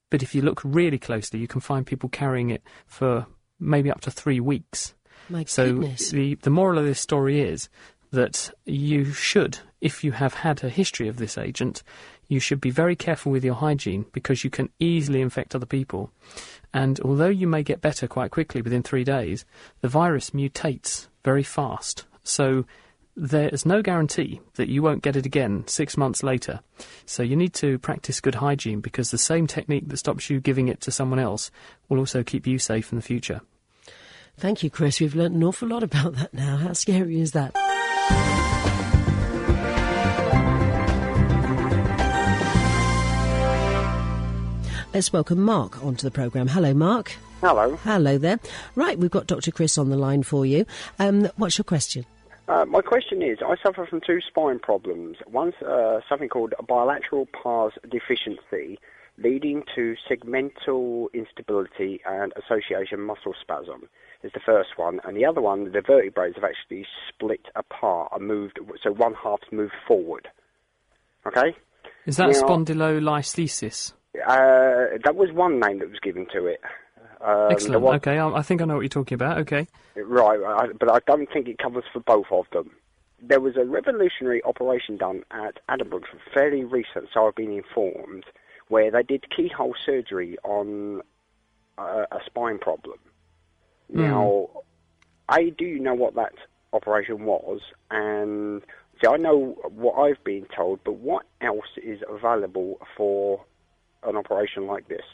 But 0.09 0.23
if 0.23 0.33
you 0.33 0.41
look 0.41 0.61
really 0.63 0.97
closely, 0.97 1.39
you 1.39 1.47
can 1.47 1.61
find 1.61 1.85
people 1.85 2.09
carrying 2.09 2.49
it 2.49 2.63
for 2.85 3.27
maybe 3.59 3.91
up 3.91 4.01
to 4.01 4.11
three 4.11 4.39
weeks. 4.39 4.95
My 5.29 5.43
So 5.43 5.73
goodness. 5.73 6.11
the 6.11 6.35
the 6.35 6.49
moral 6.49 6.79
of 6.79 6.85
this 6.85 7.01
story 7.01 7.41
is 7.41 7.69
that 8.11 8.51
you 8.65 9.11
should, 9.11 9.59
if 9.81 10.03
you 10.03 10.13
have 10.13 10.33
had 10.33 10.63
a 10.63 10.69
history 10.69 11.09
of 11.09 11.17
this 11.17 11.37
agent, 11.37 11.83
you 12.29 12.39
should 12.39 12.61
be 12.61 12.69
very 12.71 12.95
careful 12.95 13.31
with 13.31 13.43
your 13.43 13.55
hygiene 13.55 14.05
because 14.13 14.43
you 14.43 14.49
can 14.49 14.69
easily 14.79 15.21
infect 15.21 15.53
other 15.53 15.65
people. 15.65 16.09
And 16.73 16.99
although 17.01 17.27
you 17.27 17.47
may 17.47 17.63
get 17.63 17.81
better 17.81 18.07
quite 18.07 18.31
quickly 18.31 18.61
within 18.61 18.83
three 18.83 19.03
days, 19.03 19.45
the 19.81 19.89
virus 19.89 20.31
mutates 20.31 21.07
very 21.23 21.43
fast. 21.43 22.05
So 22.23 22.65
there 23.17 23.49
is 23.49 23.65
no 23.65 23.81
guarantee 23.81 24.39
that 24.55 24.69
you 24.69 24.83
won't 24.83 25.01
get 25.01 25.15
it 25.15 25.25
again 25.25 25.63
six 25.67 25.97
months 25.97 26.21
later. 26.21 26.59
So 27.07 27.23
you 27.23 27.35
need 27.35 27.53
to 27.55 27.79
practice 27.79 28.21
good 28.21 28.35
hygiene 28.35 28.79
because 28.79 29.09
the 29.09 29.17
same 29.17 29.47
technique 29.47 29.89
that 29.89 29.97
stops 29.97 30.29
you 30.29 30.39
giving 30.39 30.67
it 30.67 30.81
to 30.81 30.91
someone 30.91 31.17
else 31.17 31.49
will 31.89 31.97
also 31.97 32.23
keep 32.23 32.45
you 32.45 32.59
safe 32.59 32.91
in 32.91 32.95
the 32.95 33.01
future. 33.01 33.41
Thank 34.37 34.61
you, 34.61 34.69
Chris. 34.69 34.99
We've 34.99 35.15
learnt 35.15 35.33
an 35.33 35.43
awful 35.43 35.67
lot 35.67 35.81
about 35.81 36.13
that 36.13 36.31
now. 36.31 36.57
How 36.57 36.73
scary 36.73 37.19
is 37.19 37.31
that? 37.31 37.55
Let's 44.93 45.11
welcome 45.11 45.41
Mark 45.41 45.83
onto 45.83 46.03
the 46.03 46.11
programme. 46.11 46.47
Hello, 46.47 46.73
Mark. 46.73 47.15
Hello. 47.41 47.75
Hello 47.77 48.17
there. 48.19 48.39
Right, 48.75 48.97
we've 48.97 49.11
got 49.11 49.27
Dr. 49.27 49.51
Chris 49.51 49.77
on 49.79 49.89
the 49.89 49.97
line 49.97 50.21
for 50.21 50.45
you. 50.45 50.65
Um, 50.99 51.29
what's 51.35 51.57
your 51.57 51.65
question? 51.65 52.05
Uh, 52.47 52.65
my 52.65 52.81
question 52.81 53.21
is, 53.21 53.39
I 53.45 53.55
suffer 53.61 53.85
from 53.85 53.99
two 53.99 54.19
spine 54.21 54.59
problems. 54.59 55.17
One's 55.27 55.55
uh, 55.55 55.99
something 56.07 56.29
called 56.29 56.53
bilateral 56.65 57.27
pars 57.27 57.73
deficiency, 57.89 58.79
leading 59.17 59.63
to 59.75 59.95
segmental 60.09 61.07
instability 61.13 61.99
and 62.05 62.31
association 62.37 63.01
muscle 63.01 63.33
spasm. 63.41 63.89
Is 64.23 64.31
the 64.33 64.39
first 64.39 64.69
one, 64.77 64.99
and 65.03 65.15
the 65.15 65.25
other 65.25 65.41
one, 65.41 65.71
the 65.71 65.81
vertebrae 65.81 66.31
have 66.33 66.43
actually 66.43 66.87
split 67.07 67.45
apart 67.55 68.11
and 68.15 68.27
moved. 68.27 68.59
So 68.81 68.91
one 68.91 69.13
half's 69.13 69.51
moved 69.51 69.75
forward. 69.87 70.27
Okay. 71.27 71.55
Is 72.07 72.17
that 72.17 72.29
Now- 72.29 72.41
spondylolisthesis? 72.41 73.93
Uh, 74.25 74.97
that 75.03 75.15
was 75.15 75.31
one 75.31 75.59
name 75.59 75.79
that 75.79 75.89
was 75.89 75.99
given 75.99 76.25
to 76.33 76.47
it. 76.47 76.59
Um, 77.21 77.51
Excellent. 77.51 77.81
was- 77.81 77.95
Okay, 77.97 78.17
I, 78.17 78.29
I 78.29 78.41
think 78.41 78.61
I 78.61 78.65
know 78.65 78.75
what 78.75 78.81
you're 78.81 78.89
talking 78.89 79.15
about. 79.15 79.39
Okay. 79.39 79.67
Right, 79.95 80.39
I, 80.43 80.67
but 80.79 80.91
I 80.91 80.99
don't 81.07 81.27
think 81.31 81.47
it 81.47 81.57
covers 81.57 81.83
for 81.91 81.99
both 82.01 82.27
of 82.31 82.45
them. 82.51 82.71
There 83.19 83.39
was 83.39 83.57
a 83.57 83.65
revolutionary 83.65 84.43
operation 84.43 84.97
done 84.97 85.23
at 85.31 85.59
Edinburgh, 85.69 86.01
fairly 86.33 86.63
recent, 86.63 87.09
so 87.13 87.27
I've 87.27 87.35
been 87.35 87.51
informed, 87.51 88.25
where 88.67 88.91
they 88.91 89.01
did 89.01 89.25
keyhole 89.35 89.73
surgery 89.83 90.37
on 90.43 91.01
a, 91.79 92.05
a 92.11 92.19
spine 92.25 92.59
problem. 92.59 92.99
Now, 93.89 94.49
I 95.29 95.49
do 95.49 95.79
know 95.79 95.95
what 95.95 96.13
that 96.15 96.33
operation 96.73 97.23
was, 97.25 97.61
and 97.89 98.61
see, 99.01 99.07
I 99.07 99.17
know 99.17 99.57
what 99.63 99.93
I've 99.93 100.23
been 100.23 100.45
told, 100.55 100.81
but 100.83 100.95
what 100.95 101.25
else 101.41 101.65
is 101.81 102.01
available 102.07 102.79
for 102.95 103.43
an 104.03 104.15
operation 104.15 104.67
like 104.67 104.87
this? 104.89 105.05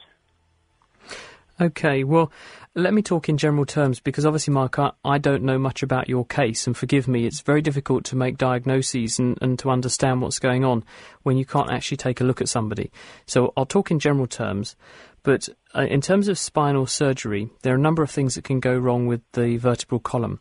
Okay, 1.62 2.04
well, 2.04 2.32
let 2.74 2.96
me 2.96 3.04
talk 3.04 3.30
in 3.30 3.38
general 3.38 3.66
terms 3.66 4.00
because 4.00 4.26
obviously, 4.26 4.54
Mark, 4.54 4.80
I, 4.80 4.92
I 5.06 5.20
don't 5.20 5.44
know 5.44 5.60
much 5.60 5.84
about 5.84 6.10
your 6.10 6.26
case, 6.26 6.66
and 6.66 6.76
forgive 6.76 7.08
me, 7.08 7.28
it's 7.28 7.42
very 7.42 7.62
difficult 7.62 8.06
to 8.06 8.16
make 8.16 8.40
diagnoses 8.40 9.20
and, 9.20 9.38
and 9.40 9.60
to 9.60 9.70
understand 9.70 10.22
what's 10.22 10.40
going 10.40 10.66
on 10.66 10.84
when 11.22 11.38
you 11.38 11.46
can't 11.46 11.72
actually 11.72 11.98
take 11.98 12.22
a 12.22 12.24
look 12.24 12.42
at 12.42 12.50
somebody. 12.50 12.92
So 13.28 13.54
I'll 13.56 13.68
talk 13.68 13.92
in 13.92 14.00
general 14.00 14.26
terms, 14.26 14.76
but 15.22 15.48
uh, 15.76 15.82
in 15.82 16.02
terms 16.02 16.28
of 16.28 16.40
spinal 16.40 16.88
surgery, 16.88 17.50
there 17.62 17.74
are 17.74 17.78
a 17.78 17.80
number 17.82 18.02
of 18.02 18.10
things 18.10 18.34
that 18.34 18.44
can 18.44 18.60
go 18.60 18.76
wrong 18.76 19.06
with 19.06 19.22
the 19.34 19.58
vertebral 19.58 20.00
column. 20.00 20.40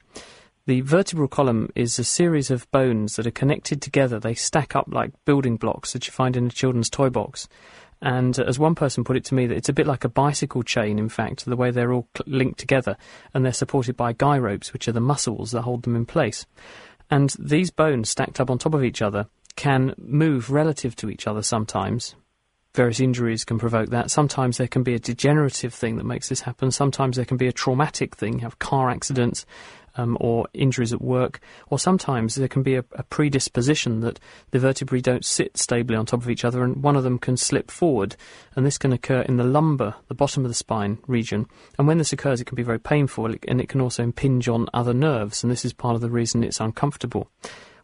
The 0.64 0.80
vertebral 0.80 1.28
column 1.28 1.70
is 1.74 1.98
a 1.98 2.04
series 2.04 2.50
of 2.50 2.70
bones 2.70 3.16
that 3.16 3.26
are 3.26 3.32
connected 3.32 3.82
together. 3.82 4.20
They 4.20 4.34
stack 4.34 4.76
up 4.76 4.86
like 4.88 5.12
building 5.24 5.56
blocks 5.56 5.92
that 5.92 6.06
you 6.06 6.12
find 6.12 6.36
in 6.36 6.46
a 6.46 6.50
children's 6.50 6.88
toy 6.88 7.10
box. 7.10 7.48
And 8.02 8.38
uh, 8.38 8.42
as 8.42 8.58
one 8.58 8.74
person 8.74 9.04
put 9.04 9.16
it 9.16 9.24
to 9.26 9.34
me, 9.34 9.46
that 9.46 9.56
it's 9.56 9.68
a 9.68 9.72
bit 9.72 9.86
like 9.86 10.04
a 10.04 10.08
bicycle 10.08 10.62
chain, 10.62 10.98
in 10.98 11.08
fact, 11.08 11.44
the 11.44 11.56
way 11.56 11.70
they're 11.70 11.92
all 11.92 12.08
linked 12.26 12.58
together, 12.58 12.96
and 13.32 13.44
they're 13.44 13.52
supported 13.52 13.96
by 13.96 14.12
guy 14.12 14.36
ropes, 14.38 14.72
which 14.72 14.88
are 14.88 14.92
the 14.92 15.00
muscles 15.00 15.52
that 15.52 15.62
hold 15.62 15.84
them 15.84 15.96
in 15.96 16.04
place. 16.04 16.44
And 17.10 17.34
these 17.38 17.70
bones 17.70 18.10
stacked 18.10 18.40
up 18.40 18.50
on 18.50 18.58
top 18.58 18.74
of 18.74 18.84
each 18.84 19.00
other 19.00 19.28
can 19.54 19.94
move 19.96 20.50
relative 20.50 20.96
to 20.96 21.10
each 21.10 21.26
other 21.26 21.42
sometimes. 21.42 22.16
Various 22.74 23.00
injuries 23.00 23.44
can 23.44 23.58
provoke 23.58 23.90
that. 23.90 24.10
Sometimes 24.10 24.56
there 24.56 24.66
can 24.66 24.82
be 24.82 24.94
a 24.94 24.98
degenerative 24.98 25.74
thing 25.74 25.96
that 25.96 26.04
makes 26.04 26.30
this 26.30 26.40
happen. 26.40 26.70
Sometimes 26.70 27.16
there 27.16 27.26
can 27.26 27.36
be 27.36 27.46
a 27.46 27.52
traumatic 27.52 28.16
thing, 28.16 28.34
you 28.34 28.40
have 28.40 28.58
car 28.58 28.90
accidents, 28.90 29.44
um, 29.96 30.16
or 30.20 30.46
injuries 30.54 30.92
at 30.92 31.00
work, 31.00 31.40
or 31.68 31.78
sometimes 31.78 32.34
there 32.34 32.48
can 32.48 32.62
be 32.62 32.76
a, 32.76 32.84
a 32.92 33.02
predisposition 33.02 34.00
that 34.00 34.18
the 34.50 34.58
vertebrae 34.58 35.00
don't 35.00 35.24
sit 35.24 35.56
stably 35.56 35.96
on 35.96 36.06
top 36.06 36.22
of 36.22 36.30
each 36.30 36.44
other 36.44 36.62
and 36.62 36.82
one 36.82 36.96
of 36.96 37.04
them 37.04 37.18
can 37.18 37.36
slip 37.36 37.70
forward, 37.70 38.16
and 38.54 38.64
this 38.64 38.78
can 38.78 38.92
occur 38.92 39.20
in 39.22 39.36
the 39.36 39.44
lumbar, 39.44 39.96
the 40.08 40.14
bottom 40.14 40.44
of 40.44 40.50
the 40.50 40.54
spine 40.54 40.98
region. 41.06 41.46
And 41.78 41.86
when 41.86 41.98
this 41.98 42.12
occurs, 42.12 42.40
it 42.40 42.46
can 42.46 42.56
be 42.56 42.62
very 42.62 42.80
painful 42.80 43.26
and 43.26 43.60
it 43.60 43.68
can 43.68 43.80
also 43.80 44.02
impinge 44.02 44.48
on 44.48 44.68
other 44.74 44.94
nerves, 44.94 45.42
and 45.42 45.50
this 45.50 45.64
is 45.64 45.72
part 45.72 45.94
of 45.94 46.00
the 46.00 46.10
reason 46.10 46.44
it's 46.44 46.60
uncomfortable. 46.60 47.28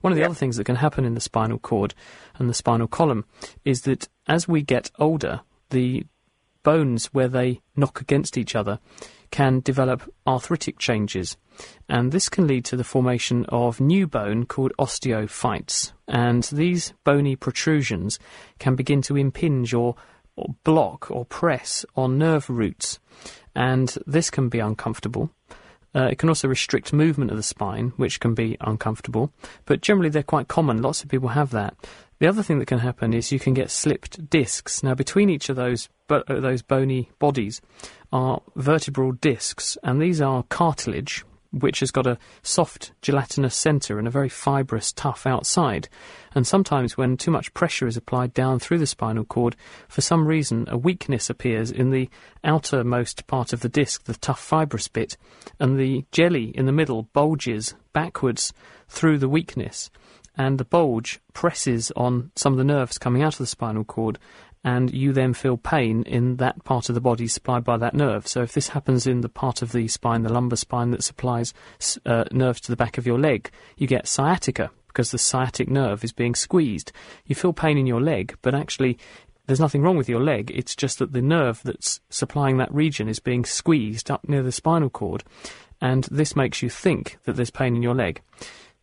One 0.00 0.12
of 0.12 0.16
the 0.16 0.24
other 0.24 0.34
things 0.34 0.56
that 0.56 0.64
can 0.64 0.76
happen 0.76 1.04
in 1.04 1.14
the 1.14 1.20
spinal 1.20 1.58
cord 1.58 1.94
and 2.38 2.48
the 2.48 2.54
spinal 2.54 2.86
column 2.86 3.24
is 3.64 3.82
that 3.82 4.08
as 4.28 4.46
we 4.46 4.62
get 4.62 4.90
older, 4.98 5.40
the 5.70 6.04
bones 6.68 7.06
where 7.14 7.28
they 7.28 7.62
knock 7.76 7.98
against 8.02 8.36
each 8.36 8.54
other 8.54 8.78
can 9.30 9.60
develop 9.60 10.02
arthritic 10.26 10.78
changes. 10.78 11.38
And 11.88 12.12
this 12.12 12.28
can 12.28 12.46
lead 12.46 12.66
to 12.66 12.76
the 12.76 12.84
formation 12.84 13.46
of 13.46 13.80
new 13.80 14.06
bone 14.06 14.44
called 14.44 14.74
osteophytes. 14.78 15.92
And 16.06 16.42
these 16.52 16.92
bony 17.04 17.36
protrusions 17.36 18.18
can 18.58 18.76
begin 18.76 19.00
to 19.02 19.16
impinge 19.16 19.72
or, 19.72 19.94
or 20.36 20.56
block 20.62 21.10
or 21.10 21.24
press 21.24 21.86
on 21.96 22.18
nerve 22.18 22.50
roots. 22.50 22.98
And 23.54 23.96
this 24.06 24.28
can 24.28 24.50
be 24.50 24.58
uncomfortable. 24.58 25.30
Uh, 25.98 26.04
it 26.04 26.18
can 26.18 26.28
also 26.28 26.46
restrict 26.46 26.92
movement 26.92 27.32
of 27.32 27.36
the 27.36 27.42
spine, 27.42 27.92
which 27.96 28.20
can 28.20 28.32
be 28.32 28.56
uncomfortable, 28.60 29.32
but 29.64 29.80
generally 29.80 30.08
they're 30.08 30.22
quite 30.22 30.46
common. 30.46 30.80
Lots 30.80 31.02
of 31.02 31.08
people 31.08 31.30
have 31.30 31.50
that. 31.50 31.74
The 32.20 32.28
other 32.28 32.44
thing 32.44 32.60
that 32.60 32.66
can 32.66 32.78
happen 32.78 33.12
is 33.12 33.32
you 33.32 33.40
can 33.40 33.52
get 33.52 33.68
slipped 33.68 34.30
discs. 34.30 34.84
Now, 34.84 34.94
between 34.94 35.28
each 35.28 35.48
of 35.48 35.56
those 35.56 35.88
bo- 36.06 36.22
uh, 36.28 36.38
those 36.38 36.62
bony 36.62 37.10
bodies 37.18 37.60
are 38.12 38.40
vertebral 38.54 39.10
discs, 39.10 39.76
and 39.82 40.00
these 40.00 40.20
are 40.20 40.44
cartilage, 40.44 41.24
which 41.50 41.80
has 41.80 41.90
got 41.90 42.06
a 42.06 42.18
soft 42.42 42.92
gelatinous 43.00 43.54
centre 43.54 43.98
and 43.98 44.06
a 44.06 44.10
very 44.10 44.28
fibrous, 44.28 44.92
tough 44.92 45.26
outside. 45.26 45.88
And 46.34 46.46
sometimes, 46.46 46.96
when 46.96 47.16
too 47.16 47.30
much 47.30 47.54
pressure 47.54 47.86
is 47.86 47.96
applied 47.96 48.34
down 48.34 48.58
through 48.58 48.78
the 48.78 48.86
spinal 48.86 49.24
cord, 49.24 49.56
for 49.88 50.00
some 50.00 50.26
reason 50.26 50.66
a 50.68 50.76
weakness 50.76 51.30
appears 51.30 51.70
in 51.70 51.90
the 51.90 52.08
outermost 52.44 53.26
part 53.26 53.52
of 53.52 53.60
the 53.60 53.68
disc, 53.68 54.04
the 54.04 54.14
tough 54.14 54.40
fibrous 54.40 54.88
bit, 54.88 55.16
and 55.58 55.78
the 55.78 56.04
jelly 56.12 56.52
in 56.56 56.66
the 56.66 56.72
middle 56.72 57.04
bulges 57.14 57.74
backwards 57.92 58.52
through 58.88 59.18
the 59.18 59.28
weakness. 59.28 59.90
And 60.36 60.58
the 60.58 60.64
bulge 60.64 61.18
presses 61.32 61.90
on 61.96 62.30
some 62.36 62.52
of 62.52 62.58
the 62.58 62.64
nerves 62.64 62.96
coming 62.96 63.22
out 63.22 63.34
of 63.34 63.38
the 63.38 63.46
spinal 63.46 63.82
cord, 63.82 64.18
and 64.64 64.92
you 64.92 65.12
then 65.12 65.34
feel 65.34 65.56
pain 65.56 66.02
in 66.02 66.36
that 66.36 66.64
part 66.64 66.88
of 66.88 66.94
the 66.94 67.00
body 67.00 67.26
supplied 67.28 67.64
by 67.64 67.76
that 67.76 67.94
nerve. 67.94 68.26
So 68.26 68.42
if 68.42 68.52
this 68.52 68.68
happens 68.68 69.06
in 69.06 69.20
the 69.20 69.28
part 69.28 69.62
of 69.62 69.72
the 69.72 69.88
spine, 69.88 70.22
the 70.22 70.32
lumbar 70.32 70.56
spine 70.56 70.90
that 70.90 71.04
supplies 71.04 71.54
uh, 72.04 72.24
nerves 72.32 72.60
to 72.62 72.72
the 72.72 72.76
back 72.76 72.98
of 72.98 73.06
your 73.06 73.18
leg, 73.18 73.50
you 73.76 73.86
get 73.86 74.08
sciatica 74.08 74.70
because 74.88 75.10
the 75.10 75.18
sciatic 75.18 75.68
nerve 75.68 76.02
is 76.02 76.12
being 76.12 76.34
squeezed. 76.34 76.92
You 77.26 77.34
feel 77.34 77.52
pain 77.52 77.78
in 77.78 77.86
your 77.86 78.00
leg, 78.00 78.36
but 78.42 78.54
actually 78.54 78.98
there's 79.46 79.60
nothing 79.60 79.82
wrong 79.82 79.96
with 79.96 80.08
your 80.08 80.22
leg. 80.22 80.50
It's 80.54 80.76
just 80.76 80.98
that 80.98 81.12
the 81.12 81.22
nerve 81.22 81.62
that's 81.64 82.00
supplying 82.10 82.58
that 82.58 82.72
region 82.72 83.08
is 83.08 83.20
being 83.20 83.44
squeezed 83.44 84.10
up 84.10 84.28
near 84.28 84.42
the 84.42 84.52
spinal 84.52 84.90
cord, 84.90 85.24
and 85.80 86.04
this 86.10 86.36
makes 86.36 86.62
you 86.62 86.68
think 86.68 87.18
that 87.24 87.36
there's 87.36 87.50
pain 87.50 87.74
in 87.76 87.82
your 87.82 87.94
leg. 87.94 88.20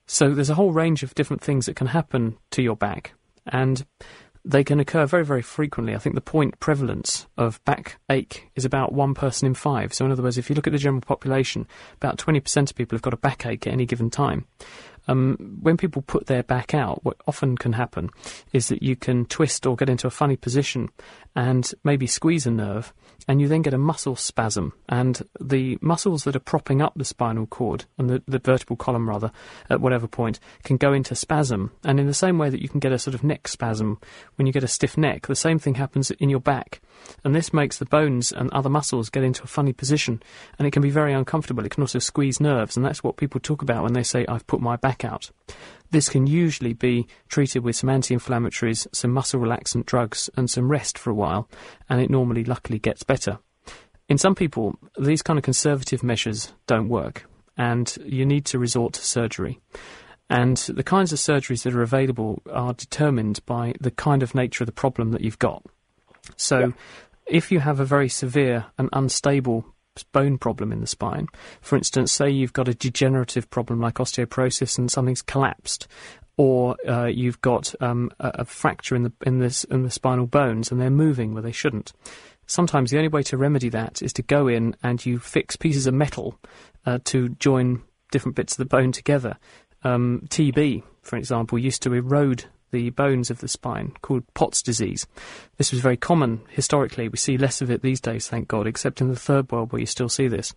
So 0.07 0.33
there's 0.33 0.49
a 0.49 0.55
whole 0.55 0.71
range 0.71 1.03
of 1.03 1.15
different 1.15 1.41
things 1.41 1.65
that 1.65 1.75
can 1.75 1.88
happen 1.88 2.38
to 2.51 2.61
your 2.61 2.75
back. 2.75 3.13
And 3.45 3.85
they 4.45 4.63
can 4.63 4.79
occur 4.79 5.08
very, 5.08 5.25
very 5.25 5.41
frequently. 5.41 5.95
I 5.95 5.97
think 5.97 6.13
the 6.13 6.21
point 6.21 6.60
prevalence 6.60 7.25
of 7.36 7.63
backache 7.65 8.47
is 8.55 8.63
about 8.63 8.93
one 8.93 9.15
person 9.15 9.47
in 9.47 9.55
five. 9.55 9.93
So, 9.93 10.05
in 10.05 10.12
other 10.12 10.21
words, 10.21 10.38
if 10.38 10.49
you 10.49 10.55
look 10.55 10.67
at 10.67 10.73
the 10.73 10.79
general 10.79 11.01
population, 11.01 11.67
about 11.95 12.17
20% 12.17 12.69
of 12.69 12.75
people 12.75 12.95
have 12.95 13.01
got 13.01 13.13
a 13.13 13.17
backache 13.17 13.65
at 13.65 13.73
any 13.73 13.86
given 13.86 14.12
time. 14.12 14.45
Um, 15.08 15.60
when 15.62 15.78
people 15.78 16.02
put 16.02 16.28
their 16.28 16.44
back 16.44 16.74
out, 16.74 17.04
what 17.04 17.18
often 17.28 17.58
can 17.58 17.74
happen 17.74 18.10
is 18.54 18.68
that 18.70 18.84
you 18.84 18.96
can 18.96 19.26
twist 19.26 19.65
or 19.65 19.76
get 19.76 19.89
into 19.89 20.08
a 20.08 20.12
funny 20.12 20.36
position 20.36 20.89
and 21.36 21.72
maybe 21.84 22.08
squeeze 22.08 22.46
a 22.46 22.52
nerve, 22.52 22.94
and 23.28 23.41
you 23.41 23.48
then 23.48 23.62
get 23.62 23.74
a 23.74 23.78
muscle 23.78 24.15
spasm. 24.15 24.74
And 24.88 25.22
the 25.39 25.78
muscles 25.82 26.24
that 26.24 26.36
are 26.36 26.39
propping 26.39 26.82
up 26.82 26.94
the 26.96 27.06
spinal 27.06 27.46
cord 27.46 27.86
and 27.98 28.10
the, 28.10 28.24
the 28.28 28.39
vertebral 28.39 28.78
column, 28.78 29.10
rather, 29.10 29.32
at 29.70 29.82
whatever 29.82 30.08
point, 30.08 30.39
can 30.63 30.78
go 30.78 30.94
into 30.94 31.15
spasm. 31.15 31.72
And 31.84 32.00
in 32.00 32.08
the 32.08 32.13
same 32.13 32.38
way 32.38 32.50
that 32.50 32.62
you 32.62 32.70
can 32.70 32.80
get 32.80 32.91
a 32.91 33.00
sort 33.00 33.15
of 33.15 33.24
neck 33.24 33.48
spasm 33.48 34.00
when 34.36 34.48
you 34.48 34.54
get 34.54 34.63
a 34.63 34.68
stiff 34.68 34.98
neck, 34.98 35.28
the 35.28 35.36
same 35.36 35.60
thing 35.60 35.76
happens 35.76 36.12
in 36.12 36.30
your 36.30 36.39
back. 36.39 36.82
And 37.23 37.36
this 37.36 37.53
makes 37.53 37.77
the 37.77 37.86
bones 37.86 38.31
and 38.31 38.51
other 38.51 38.69
muscles 38.69 39.10
get 39.10 39.23
into 39.23 39.43
a 39.43 39.47
funny 39.47 39.73
position, 39.73 40.21
and 40.58 40.67
it 40.67 40.71
can 40.71 40.81
be 40.81 40.89
very 40.89 41.13
uncomfortable. 41.13 41.65
It 41.65 41.71
can 41.71 41.84
also 41.84 41.99
squeeze 41.99 42.39
nerves, 42.39 42.77
and 42.77 42.86
that's 42.86 43.03
what 43.03 43.17
people 43.17 43.39
talk 43.39 43.62
about 43.62 43.84
when 43.84 43.93
they 43.93 44.03
say, 44.03 44.25
I've 44.27 44.47
put 44.47 44.62
my 44.62 44.75
back 44.75 45.03
out. 45.03 45.31
This 45.91 46.10
can 46.10 46.27
usually 46.27 46.73
be 46.73 47.08
treated 47.27 47.63
with 47.63 47.75
some 47.75 47.89
anti 47.89 48.15
inflammatories, 48.15 48.88
some 48.91 49.12
muscle 49.12 49.39
relaxant 49.39 49.86
drugs, 49.86 50.29
and 50.36 50.49
some 50.49 50.69
rest 50.69 50.97
for 50.97 51.10
a 51.10 51.15
while, 51.15 51.49
and 51.89 52.01
it 52.01 52.10
normally, 52.10 52.43
luckily, 52.43 52.79
gets 52.79 53.03
better. 53.03 53.39
In 54.08 54.17
some 54.17 54.36
people, 54.36 54.77
these 54.99 55.21
kind 55.21 55.39
of 55.39 55.43
conservative 55.43 56.03
measures 56.03 56.53
don't 56.67 56.89
work, 56.89 57.27
and 57.58 57.95
you 58.05 58.25
need 58.25 58.45
to 58.45 58.60
resort 58.60 58.93
to 58.93 59.01
surgery. 59.01 59.60
And 60.29 60.58
the 60.58 60.84
kinds 60.84 61.13
of 61.13 61.19
surgeries 61.19 61.63
that 61.63 61.75
are 61.75 61.84
available 61.84 62.41
are 62.51 62.73
determined 62.73 63.45
by 63.45 63.73
the 63.79 63.91
kind 63.91 64.23
of 64.23 64.34
nature 64.34 64.63
of 64.63 64.67
the 64.67 64.71
problem 64.71 65.12
that 65.12 65.21
you've 65.21 65.39
got. 65.39 65.63
So, 66.35 66.73
if 67.25 67.51
you 67.51 67.59
have 67.59 67.79
a 67.79 67.85
very 67.85 68.09
severe 68.09 68.65
and 68.77 68.89
unstable 68.93 69.65
bone 70.11 70.38
problem 70.38 70.71
in 70.71 70.81
the 70.81 70.88
spine, 70.88 71.27
for 71.61 71.75
instance, 71.75 72.11
say 72.11 72.29
you've 72.29 72.53
got 72.53 72.67
a 72.67 72.73
degenerative 72.73 73.49
problem 73.49 73.79
like 73.79 73.95
osteoporosis 73.95 74.77
and 74.77 74.91
something's 74.91 75.21
collapsed, 75.21 75.88
or 76.38 76.75
uh, 76.88 77.05
you've 77.05 77.41
got 77.41 77.73
um, 77.81 78.11
a, 78.19 78.31
a 78.39 78.45
fracture 78.45 78.95
in 78.95 79.03
the 79.03 79.13
in 79.25 79.39
this 79.39 79.63
in 79.65 79.83
the 79.83 79.91
spinal 79.91 80.27
bones 80.27 80.71
and 80.71 80.79
they're 80.79 80.89
moving 80.89 81.33
where 81.33 81.43
they 81.43 81.51
shouldn't. 81.51 81.93
Sometimes 82.47 82.91
the 82.91 82.97
only 82.97 83.09
way 83.09 83.23
to 83.23 83.38
remedy 83.38 83.69
that 83.69 84.01
is 84.01 84.13
to 84.13 84.21
go 84.21 84.47
in 84.47 84.75
and 84.83 85.03
you 85.03 85.17
fix 85.17 85.55
pieces 85.55 85.88
of 85.88 85.93
metal 85.93 86.38
uh, 86.85 86.99
to 87.05 87.29
join 87.29 87.81
different 88.11 88.35
bits 88.35 88.53
of 88.53 88.57
the 88.57 88.65
bone 88.65 88.91
together. 88.91 89.38
Um, 89.83 90.21
TB, 90.29 90.83
for 91.01 91.17
example, 91.17 91.57
used 91.57 91.81
to 91.83 91.93
erode 91.93 92.45
the 92.75 92.89
bones 92.89 93.31
of 93.31 93.39
the 93.39 93.47
spine, 93.47 93.93
called 94.01 94.23
Pott's 94.33 94.61
disease. 94.61 95.07
This 95.57 95.71
was 95.71 95.79
very 95.79 95.97
common 95.97 96.41
historically. 96.49 97.07
We 97.07 97.17
see 97.17 97.38
less 97.38 97.61
of 97.61 97.71
it 97.71 97.81
these 97.81 98.01
days, 98.01 98.27
thank 98.27 98.49
God, 98.49 98.67
except 98.67 98.99
in 98.99 99.07
the 99.07 99.15
third 99.15 99.51
world 99.51 99.71
where 99.71 99.79
you 99.79 99.85
still 99.85 100.09
see 100.09 100.27
this. 100.27 100.53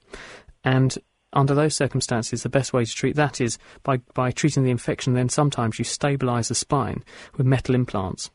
And 0.64 0.98
under 1.32 1.54
those 1.54 1.76
circumstances, 1.76 2.42
the 2.42 2.48
best 2.48 2.72
way 2.72 2.84
to 2.84 2.92
treat 2.92 3.14
that 3.16 3.40
is 3.40 3.58
by, 3.84 3.98
by 4.14 4.32
treating 4.32 4.64
the 4.64 4.70
infection, 4.70 5.14
then 5.14 5.28
sometimes 5.28 5.78
you 5.78 5.84
stabilise 5.84 6.48
the 6.48 6.54
spine 6.54 7.04
with 7.36 7.46
metal 7.46 7.74
implants. 7.74 8.30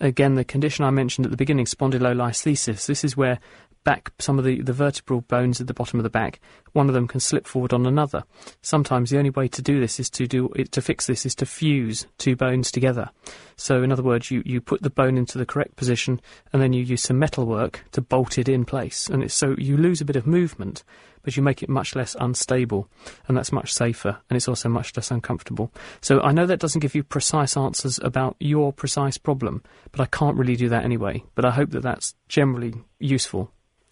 Again, 0.00 0.34
the 0.34 0.44
condition 0.44 0.84
I 0.84 0.90
mentioned 0.90 1.24
at 1.24 1.30
the 1.30 1.36
beginning, 1.36 1.66
spondylolisthesis, 1.66 2.86
this 2.86 3.04
is 3.04 3.16
where 3.16 3.38
back 3.84 4.12
some 4.18 4.38
of 4.38 4.44
the, 4.44 4.60
the 4.62 4.72
vertebral 4.72 5.20
bones 5.22 5.60
at 5.60 5.66
the 5.66 5.74
bottom 5.74 5.98
of 5.98 6.02
the 6.02 6.10
back, 6.10 6.40
one 6.72 6.88
of 6.88 6.94
them 6.94 7.06
can 7.06 7.20
slip 7.20 7.46
forward 7.46 7.72
on 7.72 7.86
another. 7.86 8.24
Sometimes 8.62 9.10
the 9.10 9.18
only 9.18 9.30
way 9.30 9.46
to 9.48 9.62
do 9.62 9.80
this 9.80 10.00
is 10.00 10.10
to 10.10 10.26
do 10.26 10.48
to 10.48 10.82
fix 10.82 11.06
this 11.06 11.24
is 11.24 11.34
to 11.36 11.46
fuse 11.46 12.06
two 12.18 12.34
bones 12.34 12.70
together. 12.70 13.10
So 13.56 13.82
in 13.82 13.92
other 13.92 14.02
words, 14.02 14.30
you, 14.30 14.42
you 14.44 14.60
put 14.60 14.82
the 14.82 14.90
bone 14.90 15.16
into 15.16 15.38
the 15.38 15.46
correct 15.46 15.76
position 15.76 16.20
and 16.52 16.60
then 16.60 16.72
you 16.72 16.82
use 16.82 17.02
some 17.02 17.18
metal 17.18 17.46
work 17.46 17.84
to 17.92 18.00
bolt 18.00 18.38
it 18.38 18.48
in 18.48 18.64
place. 18.64 19.08
And 19.08 19.22
it's, 19.22 19.34
so 19.34 19.54
you 19.58 19.76
lose 19.76 20.00
a 20.00 20.04
bit 20.04 20.16
of 20.16 20.26
movement, 20.26 20.82
but 21.22 21.36
you 21.36 21.42
make 21.42 21.62
it 21.62 21.68
much 21.68 21.96
less 21.96 22.14
unstable, 22.20 22.88
and 23.26 23.36
that's 23.36 23.50
much 23.50 23.72
safer, 23.72 24.18
and 24.28 24.36
it's 24.36 24.46
also 24.46 24.68
much 24.68 24.94
less 24.94 25.10
uncomfortable. 25.10 25.72
So 26.02 26.20
I 26.20 26.32
know 26.32 26.46
that 26.46 26.60
doesn't 26.60 26.80
give 26.80 26.94
you 26.94 27.02
precise 27.02 27.56
answers 27.56 27.98
about 28.02 28.36
your 28.38 28.72
precise 28.72 29.16
problem, 29.16 29.62
but 29.90 30.00
I 30.02 30.06
can't 30.06 30.36
really 30.36 30.56
do 30.56 30.68
that 30.68 30.84
anyway. 30.84 31.24
But 31.34 31.46
I 31.46 31.50
hope 31.50 31.70
that 31.70 31.82
that's 31.82 32.14
generally 32.28 32.74
useful. 32.98 33.50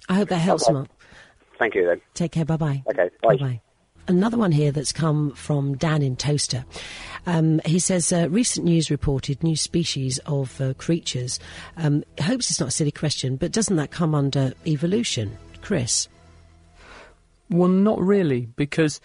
I 0.09 0.15
hope 0.15 0.29
that 0.29 0.39
helps, 0.39 0.65
Okay. 0.65 0.73
Mark. 0.73 0.89
Thank 1.59 1.75
you 1.75 1.87
then. 1.87 2.01
Take 2.15 2.33
care. 2.33 2.45
Bye 2.45 2.57
bye. 2.57 2.83
Okay, 2.91 3.09
bye. 3.23 3.37
Bye. 3.37 3.61
Another 4.09 4.37
one 4.37 4.51
here 4.51 4.73
that's 4.73 4.91
come 4.91 5.31
from 5.33 5.77
Dan 5.77 6.03
in 6.03 6.17
Towcester. 6.17 6.65
Um, 7.25 7.61
he 7.65 7.79
says 7.79 8.13
uh, 8.13 8.29
recent 8.31 8.67
news 8.67 8.91
reported 8.91 9.45
new 9.45 9.55
species 9.55 10.19
of 10.27 10.61
uh, 10.61 10.75
creatures. 10.75 11.39
Um, 11.77 12.03
hopes 12.21 12.51
it's 12.51 12.59
not 12.59 12.71
a 12.71 12.73
silly 12.73 12.91
question, 12.91 13.37
but 13.37 13.53
doesn't 13.53 13.77
that 13.77 13.93
come 13.93 14.13
under 14.13 14.55
evolution, 14.67 15.39
Chris? 15.61 16.09
Well, 17.49 17.69
not 17.69 18.01
really, 18.01 18.49
because 18.57 19.01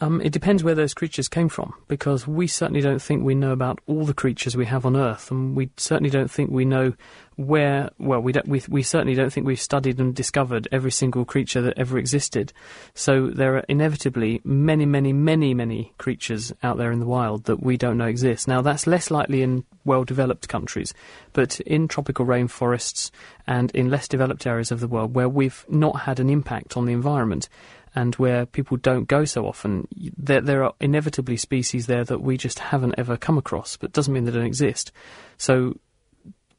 um, 0.00 0.20
it 0.22 0.32
depends 0.32 0.64
where 0.64 0.74
those 0.74 0.94
creatures 0.94 1.28
came 1.28 1.48
from. 1.48 1.72
Because 1.86 2.26
we 2.26 2.48
certainly 2.48 2.80
don't 2.80 3.00
think 3.00 3.22
we 3.22 3.36
know 3.36 3.52
about 3.52 3.78
all 3.86 4.04
the 4.04 4.14
creatures 4.14 4.56
we 4.56 4.66
have 4.66 4.84
on 4.84 4.96
Earth, 4.96 5.30
and 5.30 5.54
we 5.54 5.70
certainly 5.76 6.10
don't 6.10 6.30
think 6.30 6.50
we 6.50 6.64
know 6.64 6.94
where. 7.36 7.90
Well, 7.98 8.20
we 8.20 8.32
don't, 8.32 8.48
we 8.48 8.62
we 8.68 8.82
certainly 8.82 9.14
don't 9.14 9.32
think 9.32 9.46
we've 9.46 9.60
studied 9.60 9.98
and 9.98 10.14
discovered 10.14 10.68
every 10.70 10.90
single 10.90 11.24
creature 11.24 11.60
that 11.62 11.78
ever 11.78 11.98
existed. 11.98 12.52
So 12.94 13.28
there 13.28 13.56
are 13.56 13.64
inevitably 13.68 14.40
many, 14.44 14.86
many, 14.86 15.12
many, 15.12 15.54
many 15.54 15.92
creatures 15.98 16.52
out 16.62 16.78
there 16.78 16.92
in 16.92 17.00
the 17.00 17.06
wild 17.06 17.44
that 17.44 17.62
we 17.62 17.76
don't 17.76 17.98
know 17.98 18.06
exist. 18.06 18.48
Now 18.48 18.62
that's 18.62 18.86
less 18.86 19.10
likely 19.10 19.42
in 19.42 19.64
well-developed 19.84 20.48
countries, 20.48 20.94
but 21.32 21.60
in 21.60 21.88
tropical 21.88 22.24
rainforests 22.24 23.10
and 23.46 23.70
in 23.72 23.90
less 23.90 24.08
developed 24.08 24.46
areas 24.46 24.70
of 24.70 24.80
the 24.80 24.88
world 24.88 25.14
where 25.14 25.28
we've 25.28 25.64
not 25.68 26.02
had 26.02 26.20
an 26.20 26.30
impact 26.30 26.76
on 26.76 26.86
the 26.86 26.92
environment 26.92 27.48
and 27.94 28.14
where 28.16 28.46
people 28.46 28.76
don't 28.76 29.08
go 29.08 29.24
so 29.24 29.46
often, 29.46 29.86
there, 30.16 30.40
there 30.40 30.64
are 30.64 30.74
inevitably 30.80 31.36
species 31.36 31.86
there 31.86 32.04
that 32.04 32.22
we 32.22 32.36
just 32.36 32.58
haven't 32.58 32.94
ever 32.96 33.16
come 33.16 33.36
across, 33.36 33.76
but 33.76 33.92
doesn't 33.92 34.14
mean 34.14 34.24
they 34.24 34.30
don't 34.30 34.46
exist. 34.46 34.92
So 35.36 35.76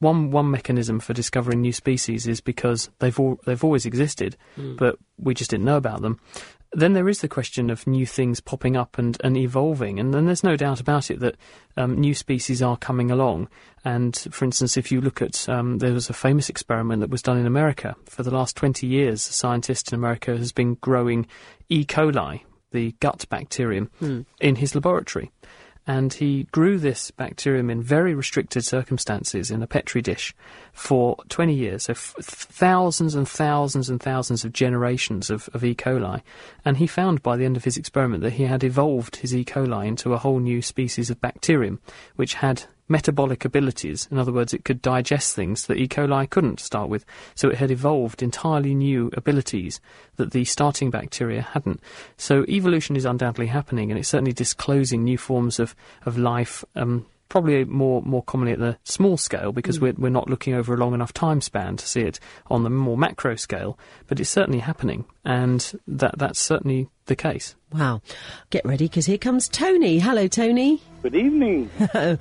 one 0.04 0.30
one 0.30 0.52
mechanism 0.52 1.00
for 1.00 1.14
discovering 1.14 1.62
new 1.62 1.74
species 1.74 2.28
is 2.28 2.42
because 2.42 2.92
they've 3.00 3.20
all, 3.20 3.40
they've 3.46 3.64
always 3.64 3.86
existed, 3.88 4.38
but 4.78 4.98
we 5.18 5.34
just 5.34 5.50
didn't 5.50 5.66
know 5.66 5.78
about 5.78 6.02
them. 6.02 6.20
Then 6.76 6.94
there 6.94 7.08
is 7.08 7.22
the 7.22 7.28
question 7.28 7.70
of 7.70 7.86
new 7.86 8.06
things 8.06 8.42
popping 8.42 8.76
up 8.76 8.98
and, 8.98 9.16
and 9.24 9.38
evolving, 9.38 10.00
and 10.00 10.14
then 10.14 10.26
there's 10.26 10.44
no 10.44 10.56
doubt 10.56 10.80
about 10.80 11.12
it 11.12 11.20
that 11.20 11.36
um, 11.78 12.00
new 12.00 12.16
species 12.16 12.62
are 12.62 12.78
coming 12.78 13.12
along. 13.12 13.48
And 13.86 14.16
for 14.32 14.46
instance, 14.46 14.76
if 14.76 14.92
you 14.92 15.00
look 15.00 15.22
at 15.22 15.48
um, 15.48 15.78
there 15.78 15.94
was 15.94 16.10
a 16.10 16.14
famous 16.14 16.50
experiment 16.50 17.02
that 17.02 17.12
was 17.12 17.22
done 17.22 17.38
in 17.38 17.46
America 17.46 17.96
for 18.06 18.24
the 18.24 18.32
last 18.32 18.56
20 18.56 18.88
years. 18.88 19.28
A 19.30 19.34
scientist 19.34 19.92
in 19.92 19.96
America 20.00 20.36
has 20.38 20.52
been 20.52 20.76
growing 20.76 21.28
E. 21.70 21.86
coli, 21.86 22.42
the 22.72 22.94
gut 23.00 23.26
bacterium, 23.30 23.92
in 24.40 24.56
his 24.56 24.74
laboratory 24.74 25.32
and 25.86 26.14
he 26.14 26.44
grew 26.52 26.78
this 26.78 27.12
bacterium 27.12 27.70
in 27.70 27.82
very 27.82 28.14
restricted 28.14 28.64
circumstances 28.64 29.52
in 29.52 29.62
a 29.62 29.68
petri 29.68 30.02
dish 30.02 30.34
for 30.72 31.18
20 31.30 31.54
years, 31.54 31.84
so 31.84 31.92
f- 31.92 32.16
thousands 32.22 33.16
and 33.16 33.28
thousands 33.28 33.90
and 33.90 34.02
thousands 34.02 34.46
of 34.46 34.54
generations 34.54 35.30
of, 35.30 35.50
of 35.54 35.64
E. 35.64 35.76
coli. 35.76 36.22
And 36.64 36.78
he 36.78 36.88
found 36.88 37.22
by 37.22 37.36
the 37.36 37.46
end 37.46 37.58
of 37.58 37.66
his 37.66 37.78
experiment 37.78 38.24
that 38.24 38.34
he 38.34 38.44
had 38.44 38.64
evolved 38.64 39.18
his 39.18 39.36
E. 39.36 39.44
coli 39.44 39.86
into 39.86 40.14
a 40.14 40.18
whole 40.18 40.40
new 40.40 40.62
species 40.62 41.10
of 41.10 41.20
bacterium, 41.20 41.80
which 42.16 42.36
had 42.36 42.64
metabolic 42.94 43.44
abilities. 43.44 44.08
In 44.12 44.20
other 44.20 44.32
words, 44.32 44.54
it 44.54 44.64
could 44.64 44.82
digest 44.82 45.36
things 45.36 45.66
that 45.66 45.78
E. 45.78 45.88
coli 45.88 46.30
couldn't 46.30 46.60
start 46.60 46.90
with. 46.90 47.04
So 47.34 47.50
it 47.50 47.58
had 47.58 47.72
evolved 47.72 48.22
entirely 48.22 48.76
new 48.76 49.10
abilities 49.18 49.82
that 50.18 50.32
the 50.32 50.46
starting 50.46 50.92
bacteria 50.92 51.42
hadn't. 51.42 51.82
So 52.18 52.46
evolution 52.48 52.96
is 52.96 53.04
undoubtedly 53.04 53.48
happening, 53.48 53.90
and 53.90 54.00
it's 54.00 54.10
certainly 54.10 54.32
disclosing 54.32 55.04
new 55.04 55.18
forms 55.18 55.60
of, 55.60 55.76
of 56.06 56.20
life. 56.20 56.64
Um, 56.76 57.08
Probably 57.34 57.66
more 57.66 58.04
more 58.04 58.22
commonly 58.22 58.52
at 58.52 58.60
the 58.60 58.78
small 58.84 59.18
scale 59.18 59.52
because 59.52 59.80
we're 59.80 59.96
we're 59.98 60.10
not 60.10 60.30
looking 60.30 60.54
over 60.54 60.76
a 60.76 60.78
long 60.78 60.94
enough 60.94 61.14
time 61.14 61.42
span 61.42 61.78
to 61.78 61.88
see 61.88 62.02
it 62.02 62.20
on 62.46 62.62
the 62.62 62.70
more 62.70 62.96
macro 62.96 63.36
scale, 63.38 63.80
but 64.06 64.20
it's 64.20 64.30
certainly 64.30 64.60
happening, 64.60 65.06
and 65.26 65.74
that 65.88 66.20
that's 66.20 66.40
certainly 66.40 66.90
the 67.08 67.16
case. 67.16 67.56
Wow. 67.74 68.04
Get 68.52 68.64
ready 68.66 68.86
because 68.86 69.08
here 69.08 69.18
comes 69.18 69.50
Tony. 69.50 69.98
Hello, 69.98 70.28
Tony. 70.28 70.80
Good 71.02 71.16
evening. 71.16 71.72
uh, 71.96 72.18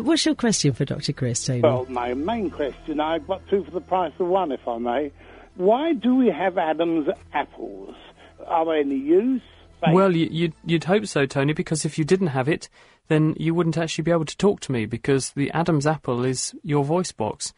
what's 0.00 0.26
your 0.26 0.34
question 0.34 0.74
for 0.74 0.84
Dr. 0.84 1.14
Chris, 1.14 1.42
Tony? 1.42 1.62
Well, 1.62 1.86
my 1.88 2.12
main 2.12 2.50
question, 2.50 3.00
I've 3.00 3.26
got 3.26 3.40
two 3.48 3.64
for 3.64 3.70
the 3.70 3.80
price 3.80 4.12
of 4.18 4.26
one, 4.28 4.52
if 4.52 4.68
I 4.68 4.76
may. 4.76 5.10
Why 5.54 5.94
do 5.94 6.16
we 6.16 6.26
have 6.26 6.58
Adam's 6.58 7.08
apples? 7.32 7.94
Are 8.46 8.66
they 8.66 8.80
any 8.80 8.96
use? 8.96 9.40
Well, 9.88 10.14
you, 10.14 10.28
you'd, 10.30 10.54
you'd 10.64 10.84
hope 10.84 11.06
so, 11.06 11.26
Tony, 11.26 11.52
because 11.52 11.84
if 11.84 11.98
you 11.98 12.04
didn't 12.04 12.28
have 12.28 12.48
it, 12.48 12.68
then 13.08 13.34
you 13.38 13.54
wouldn't 13.54 13.78
actually 13.78 14.02
be 14.02 14.10
able 14.10 14.24
to 14.24 14.36
talk 14.36 14.60
to 14.60 14.72
me 14.72 14.86
because 14.86 15.30
the 15.30 15.50
Adam's 15.50 15.86
apple 15.86 16.24
is 16.24 16.54
your 16.62 16.84
voice 16.84 17.12
box. 17.12 17.52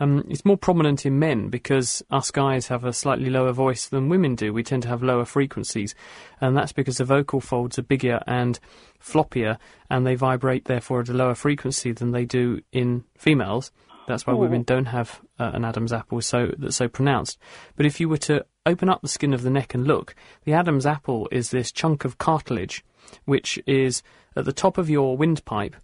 Um, 0.00 0.24
it's 0.28 0.44
more 0.44 0.56
prominent 0.56 1.04
in 1.04 1.18
men 1.18 1.48
because 1.48 2.02
us 2.10 2.30
guys 2.30 2.68
have 2.68 2.84
a 2.84 2.92
slightly 2.92 3.30
lower 3.30 3.52
voice 3.52 3.88
than 3.88 4.08
women 4.08 4.36
do. 4.36 4.52
We 4.52 4.62
tend 4.62 4.84
to 4.84 4.88
have 4.88 5.02
lower 5.02 5.24
frequencies, 5.24 5.94
and 6.40 6.56
that's 6.56 6.72
because 6.72 6.98
the 6.98 7.04
vocal 7.04 7.40
folds 7.40 7.78
are 7.78 7.82
bigger 7.82 8.20
and 8.26 8.58
floppier, 9.00 9.58
and 9.90 10.06
they 10.06 10.14
vibrate 10.14 10.66
therefore 10.66 11.00
at 11.00 11.08
a 11.08 11.14
lower 11.14 11.34
frequency 11.34 11.92
than 11.92 12.12
they 12.12 12.24
do 12.24 12.60
in 12.72 13.04
females. 13.16 13.72
That's 14.08 14.26
why 14.26 14.32
women 14.32 14.62
don't 14.62 14.86
have 14.86 15.20
uh, 15.38 15.50
an 15.54 15.64
Adam's 15.64 15.92
apple 15.92 16.20
so 16.20 16.52
that's 16.58 16.76
so 16.76 16.88
pronounced. 16.88 17.38
But 17.76 17.86
if 17.86 18.00
you 18.00 18.08
were 18.08 18.18
to 18.18 18.44
open 18.66 18.88
up 18.88 19.02
the 19.02 19.08
skin 19.08 19.32
of 19.32 19.42
the 19.42 19.50
neck 19.50 19.74
and 19.74 19.86
look, 19.86 20.14
the 20.44 20.54
Adam's 20.54 20.86
apple 20.86 21.28
is 21.30 21.50
this 21.50 21.70
chunk 21.70 22.04
of 22.04 22.18
cartilage 22.18 22.84
which 23.24 23.58
is 23.66 24.02
at 24.36 24.44
the 24.44 24.52
top 24.52 24.78
of 24.78 24.90
your 24.90 25.16
windpipe 25.16 25.76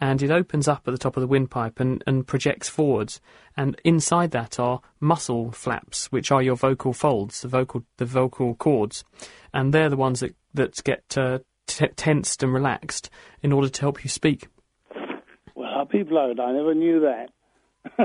and 0.00 0.20
it 0.20 0.32
opens 0.32 0.66
up 0.66 0.82
at 0.88 0.90
the 0.90 0.98
top 0.98 1.16
of 1.16 1.20
the 1.20 1.28
windpipe 1.28 1.78
and, 1.78 2.02
and 2.08 2.26
projects 2.26 2.68
forwards. 2.68 3.20
And 3.56 3.80
inside 3.84 4.32
that 4.32 4.58
are 4.58 4.80
muscle 4.98 5.52
flaps, 5.52 6.10
which 6.10 6.32
are 6.32 6.42
your 6.42 6.56
vocal 6.56 6.92
folds, 6.92 7.42
the 7.42 7.48
vocal 7.48 7.84
the 7.98 8.04
vocal 8.04 8.56
cords, 8.56 9.04
and 9.54 9.72
they're 9.72 9.88
the 9.88 9.96
ones 9.96 10.18
that 10.18 10.34
that 10.54 10.82
get 10.82 11.16
uh, 11.16 11.38
t- 11.68 11.86
tensed 11.94 12.42
and 12.42 12.52
relaxed 12.52 13.10
in 13.42 13.52
order 13.52 13.68
to 13.68 13.80
help 13.80 14.02
you 14.02 14.10
speak. 14.10 14.48
Well, 15.54 15.70
I'll 15.72 15.84
be 15.84 16.02
blowed. 16.02 16.40
I 16.40 16.50
never 16.50 16.74
knew 16.74 17.00
that. 17.00 17.30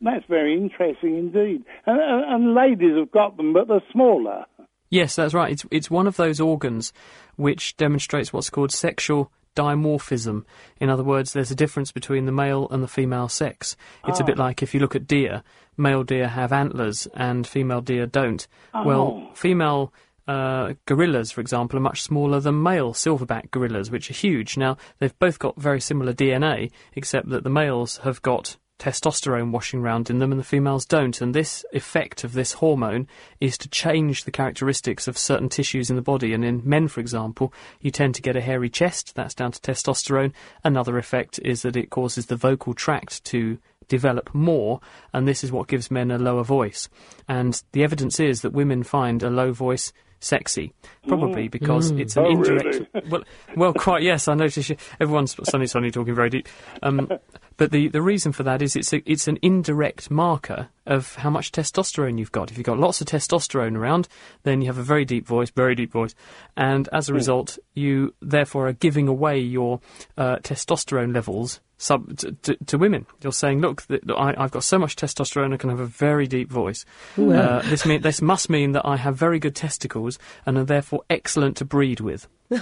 That's 0.00 0.24
very 0.28 0.54
interesting 0.56 1.16
indeed. 1.16 1.64
And, 1.86 2.00
and 2.00 2.54
ladies 2.54 2.96
have 2.98 3.12
got 3.12 3.36
them, 3.36 3.52
but 3.52 3.68
they're 3.68 3.82
smaller. 3.92 4.44
Yes, 4.90 5.16
that's 5.16 5.32
right. 5.32 5.52
It's 5.52 5.64
it's 5.70 5.90
one 5.90 6.06
of 6.06 6.16
those 6.16 6.38
organs 6.38 6.92
which 7.36 7.76
demonstrates 7.78 8.30
what's 8.32 8.50
called 8.50 8.72
sexual 8.72 9.32
dimorphism. 9.56 10.44
In 10.80 10.90
other 10.90 11.04
words, 11.04 11.32
there's 11.32 11.50
a 11.50 11.54
difference 11.54 11.92
between 11.92 12.26
the 12.26 12.32
male 12.32 12.68
and 12.70 12.82
the 12.82 12.88
female 12.88 13.28
sex. 13.28 13.74
It's 14.06 14.20
a 14.20 14.24
bit 14.24 14.38
Ah. 14.38 14.42
like 14.44 14.62
if 14.62 14.74
you 14.74 14.80
look 14.80 14.94
at 14.96 15.06
deer, 15.06 15.42
male 15.78 16.02
deer 16.04 16.28
have 16.28 16.52
antlers 16.52 17.06
and 17.14 17.46
female 17.46 17.80
deer 17.80 18.04
don't. 18.06 18.46
Oh. 18.74 18.84
Well, 18.84 19.30
female 19.34 19.94
uh, 20.28 20.74
gorillas, 20.86 21.32
for 21.32 21.40
example, 21.40 21.78
are 21.78 21.82
much 21.82 22.02
smaller 22.02 22.38
than 22.40 22.62
male 22.62 22.92
silverback 22.92 23.50
gorillas, 23.50 23.90
which 23.90 24.10
are 24.10 24.14
huge. 24.14 24.56
Now, 24.58 24.76
they've 24.98 25.18
both 25.18 25.38
got 25.38 25.60
very 25.60 25.80
similar 25.80 26.12
DNA, 26.12 26.70
except 26.94 27.28
that 27.30 27.44
the 27.44 27.50
males 27.50 27.96
have 28.04 28.20
got 28.22 28.56
testosterone 28.82 29.52
washing 29.52 29.80
around 29.80 30.10
in 30.10 30.18
them 30.18 30.32
and 30.32 30.40
the 30.40 30.44
females 30.44 30.84
don't. 30.84 31.20
And 31.20 31.32
this 31.32 31.64
effect 31.72 32.24
of 32.24 32.32
this 32.32 32.54
hormone 32.54 33.06
is 33.40 33.56
to 33.58 33.68
change 33.68 34.24
the 34.24 34.32
characteristics 34.32 35.06
of 35.06 35.16
certain 35.16 35.48
tissues 35.48 35.88
in 35.88 35.94
the 35.94 36.02
body. 36.02 36.34
And 36.34 36.44
in 36.44 36.62
men, 36.64 36.88
for 36.88 36.98
example, 36.98 37.52
you 37.80 37.92
tend 37.92 38.16
to 38.16 38.22
get 38.22 38.36
a 38.36 38.40
hairy 38.40 38.68
chest. 38.68 39.14
That's 39.14 39.34
down 39.34 39.52
to 39.52 39.60
testosterone. 39.60 40.32
Another 40.64 40.98
effect 40.98 41.38
is 41.44 41.62
that 41.62 41.76
it 41.76 41.90
causes 41.90 42.26
the 42.26 42.36
vocal 42.36 42.74
tract 42.74 43.22
to 43.26 43.58
develop 43.86 44.34
more, 44.34 44.80
and 45.12 45.28
this 45.28 45.44
is 45.44 45.52
what 45.52 45.68
gives 45.68 45.90
men 45.90 46.10
a 46.10 46.18
lower 46.18 46.42
voice. 46.42 46.88
And 47.28 47.62
the 47.72 47.84
evidence 47.84 48.18
is 48.18 48.40
that 48.40 48.52
women 48.52 48.82
find 48.82 49.22
a 49.22 49.30
low 49.30 49.52
voice 49.52 49.92
sexy, 50.22 50.72
probably 51.08 51.48
Mm. 51.48 51.50
because 51.50 51.92
Mm. 51.92 52.00
it's 52.00 52.16
an 52.16 52.24
Oh, 52.24 52.30
indirect. 52.30 52.64
really? 52.94 53.08
Well, 53.10 53.22
well, 53.56 53.72
quite 53.74 54.02
yes. 54.02 54.28
I 54.28 54.34
notice 54.34 54.68
you, 54.68 54.76
everyone's 55.00 55.34
suddenly 55.44 55.66
suddenly 55.66 55.90
talking 55.90 56.14
very 56.14 56.30
deep. 56.30 56.48
Um, 56.82 57.10
but 57.56 57.72
the, 57.72 57.88
the 57.88 58.00
reason 58.02 58.32
for 58.32 58.44
that 58.44 58.62
is 58.62 58.76
it's 58.76 58.92
a, 58.92 59.02
it's 59.10 59.26
an 59.28 59.38
indirect 59.42 60.10
marker 60.10 60.68
of 60.86 61.16
how 61.16 61.30
much 61.30 61.50
testosterone 61.52 62.18
you've 62.18 62.32
got. 62.32 62.50
If 62.50 62.56
you've 62.56 62.66
got 62.66 62.78
lots 62.78 63.00
of 63.00 63.06
testosterone 63.08 63.76
around, 63.76 64.08
then 64.44 64.60
you 64.60 64.66
have 64.68 64.78
a 64.78 64.82
very 64.82 65.04
deep 65.04 65.26
voice, 65.26 65.50
very 65.50 65.74
deep 65.74 65.92
voice, 65.92 66.14
and 66.56 66.88
as 66.92 67.08
a 67.08 67.12
Hmm. 67.12 67.16
result, 67.16 67.58
you 67.74 68.14
therefore 68.22 68.68
are 68.68 68.72
giving 68.72 69.08
away 69.08 69.38
your 69.40 69.80
uh, 70.16 70.36
testosterone 70.36 71.12
levels. 71.14 71.60
Sub, 71.82 72.16
to, 72.18 72.30
to, 72.30 72.54
to 72.66 72.78
women, 72.78 73.06
you're 73.22 73.32
saying, 73.32 73.60
"Look, 73.60 73.84
th- 73.88 74.02
I, 74.16 74.34
I've 74.38 74.52
got 74.52 74.62
so 74.62 74.78
much 74.78 74.94
testosterone, 74.94 75.52
I 75.52 75.56
can 75.56 75.68
have 75.68 75.80
a 75.80 75.86
very 75.86 76.28
deep 76.28 76.48
voice. 76.48 76.84
Ooh. 77.18 77.32
Uh, 77.32 77.60
this 77.62 77.84
mean, 77.84 78.02
this 78.02 78.22
must 78.22 78.48
mean 78.48 78.70
that 78.70 78.86
I 78.86 78.96
have 78.96 79.16
very 79.16 79.40
good 79.40 79.56
testicles 79.56 80.16
and 80.46 80.56
are 80.56 80.64
therefore 80.64 81.02
excellent 81.10 81.56
to 81.56 81.64
breed 81.64 81.98
with." 81.98 82.28
do, 82.50 82.60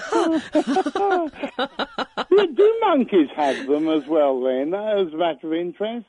do 2.30 2.78
monkeys 2.80 3.28
have 3.37 3.66
them 3.66 3.88
as 3.90 4.06
well 4.06 4.40
then, 4.40 4.72
as 4.72 5.12
a 5.12 5.16
matter 5.18 5.48
of 5.48 5.52
interest? 5.52 6.06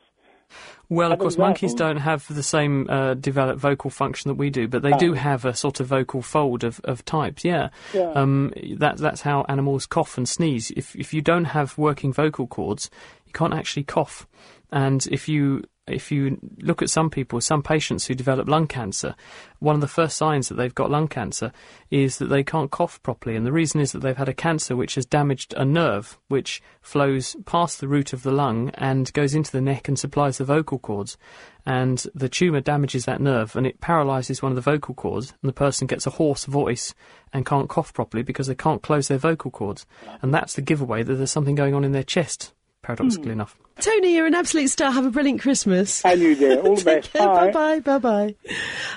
Well, 0.91 1.13
of 1.13 1.19
course, 1.19 1.37
monkeys 1.37 1.73
don't 1.73 2.01
have 2.01 2.27
the 2.27 2.43
same 2.43 2.89
uh, 2.89 3.13
developed 3.13 3.61
vocal 3.61 3.89
function 3.89 4.27
that 4.27 4.35
we 4.35 4.49
do, 4.49 4.67
but 4.67 4.81
they 4.81 4.91
do 4.97 5.13
have 5.13 5.45
a 5.45 5.53
sort 5.55 5.79
of 5.79 5.87
vocal 5.87 6.21
fold 6.21 6.65
of, 6.65 6.81
of 6.83 7.05
types. 7.05 7.45
Yeah, 7.45 7.69
Yeah. 7.93 8.11
Um, 8.11 8.53
that 8.75 8.97
that's 8.97 9.21
how 9.21 9.45
animals 9.47 9.85
cough 9.85 10.17
and 10.17 10.27
sneeze. 10.27 10.69
If 10.71 10.93
if 10.97 11.13
you 11.13 11.21
don't 11.21 11.45
have 11.45 11.77
working 11.77 12.11
vocal 12.11 12.45
cords, 12.45 12.89
you 13.25 13.31
can't 13.31 13.53
actually 13.53 13.85
cough. 13.85 14.27
And 14.69 15.07
if 15.07 15.29
you 15.29 15.63
if 15.87 16.11
you 16.11 16.37
look 16.59 16.81
at 16.81 16.89
some 16.89 17.09
people, 17.09 17.41
some 17.41 17.63
patients 17.63 18.05
who 18.05 18.13
develop 18.13 18.47
lung 18.47 18.67
cancer, 18.67 19.15
one 19.59 19.75
of 19.75 19.81
the 19.81 19.87
first 19.87 20.15
signs 20.15 20.47
that 20.47 20.55
they've 20.55 20.75
got 20.75 20.91
lung 20.91 21.07
cancer 21.07 21.51
is 21.89 22.17
that 22.17 22.27
they 22.27 22.43
can't 22.43 22.71
cough 22.71 23.01
properly. 23.03 23.35
And 23.35 23.45
the 23.45 23.51
reason 23.51 23.81
is 23.81 23.91
that 23.91 23.99
they've 23.99 24.15
had 24.15 24.29
a 24.29 24.33
cancer 24.33 24.75
which 24.75 24.95
has 24.95 25.05
damaged 25.05 25.53
a 25.57 25.65
nerve 25.65 26.19
which 26.27 26.61
flows 26.81 27.35
past 27.45 27.79
the 27.79 27.87
root 27.87 28.13
of 28.13 28.23
the 28.23 28.31
lung 28.31 28.69
and 28.75 29.11
goes 29.13 29.33
into 29.33 29.51
the 29.51 29.61
neck 29.61 29.87
and 29.87 29.97
supplies 29.97 30.37
the 30.37 30.45
vocal 30.45 30.79
cords. 30.79 31.17
And 31.65 32.05
the 32.15 32.29
tumour 32.29 32.61
damages 32.61 33.05
that 33.05 33.21
nerve 33.21 33.55
and 33.55 33.67
it 33.67 33.81
paralyses 33.81 34.41
one 34.41 34.51
of 34.51 34.55
the 34.55 34.61
vocal 34.61 34.95
cords, 34.95 35.33
and 35.41 35.49
the 35.49 35.53
person 35.53 35.87
gets 35.87 36.07
a 36.07 36.11
hoarse 36.11 36.45
voice 36.45 36.93
and 37.33 37.45
can't 37.45 37.69
cough 37.69 37.93
properly 37.93 38.23
because 38.23 38.47
they 38.47 38.55
can't 38.55 38.81
close 38.81 39.07
their 39.07 39.17
vocal 39.17 39.51
cords. 39.51 39.85
And 40.21 40.33
that's 40.33 40.53
the 40.53 40.61
giveaway 40.61 41.03
that 41.03 41.13
there's 41.15 41.31
something 41.31 41.55
going 41.55 41.73
on 41.73 41.83
in 41.83 41.91
their 41.91 42.03
chest, 42.03 42.53
paradoxically 42.95 43.31
enough. 43.31 43.55
Tony, 43.79 44.15
you're 44.15 44.27
an 44.27 44.35
absolute 44.35 44.67
star. 44.69 44.91
Have 44.91 45.05
a 45.05 45.09
brilliant 45.09 45.41
Christmas. 45.41 46.03
And 46.05 46.21
you, 46.21 46.35
dear. 46.35 46.59
All 46.59 46.75
the 46.75 46.83
best. 47.01 47.13
bye 47.13 47.25
Bye. 47.25 47.51
bye, 47.51 47.79
bye 47.79 47.97
bye. 47.97 48.35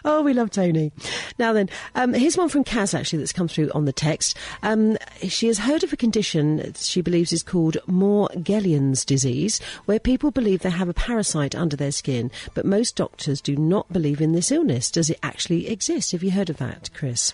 Oh, 0.04 0.22
we 0.22 0.32
love 0.34 0.50
Tony. 0.50 0.92
Now 1.38 1.52
then, 1.52 1.70
um, 1.94 2.12
here's 2.12 2.36
one 2.36 2.48
from 2.48 2.64
Kaz 2.64 2.92
actually 2.92 3.20
that's 3.20 3.32
come 3.32 3.48
through 3.48 3.70
on 3.74 3.84
the 3.84 3.92
text. 3.92 4.36
Um, 4.62 4.98
she 5.22 5.46
has 5.46 5.58
heard 5.58 5.84
of 5.84 5.92
a 5.92 5.96
condition 5.96 6.74
she 6.76 7.00
believes 7.00 7.32
is 7.32 7.42
called 7.42 7.76
Morgellons 7.88 9.06
disease, 9.06 9.60
where 9.86 9.98
people 9.98 10.30
believe 10.30 10.60
they 10.60 10.70
have 10.70 10.88
a 10.88 10.94
parasite 10.94 11.54
under 11.54 11.76
their 11.76 11.92
skin, 11.92 12.30
but 12.52 12.66
most 12.66 12.96
doctors 12.96 13.40
do 13.40 13.56
not 13.56 13.90
believe 13.92 14.20
in 14.20 14.32
this 14.32 14.50
illness. 14.50 14.90
Does 14.90 15.08
it 15.08 15.18
actually 15.22 15.68
exist? 15.68 16.12
Have 16.12 16.22
you 16.22 16.32
heard 16.32 16.50
of 16.50 16.56
that, 16.58 16.90
Chris? 16.94 17.32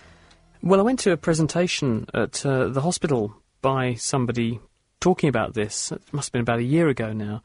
Well, 0.63 0.79
I 0.79 0.83
went 0.83 0.99
to 1.01 1.13
a 1.13 1.17
presentation 1.17 2.07
at 2.15 2.45
uh, 2.45 2.69
the 2.69 2.83
hospital 2.83 3.35
by 3.63 3.95
somebody 3.95 4.61
talking 5.01 5.29
about 5.29 5.55
this. 5.55 5.93
It 5.93 6.03
must 6.13 6.29
have 6.29 6.33
been 6.33 6.43
about 6.43 6.59
a 6.59 6.65
year 6.65 6.89
ago 6.89 7.13
now. 7.13 7.43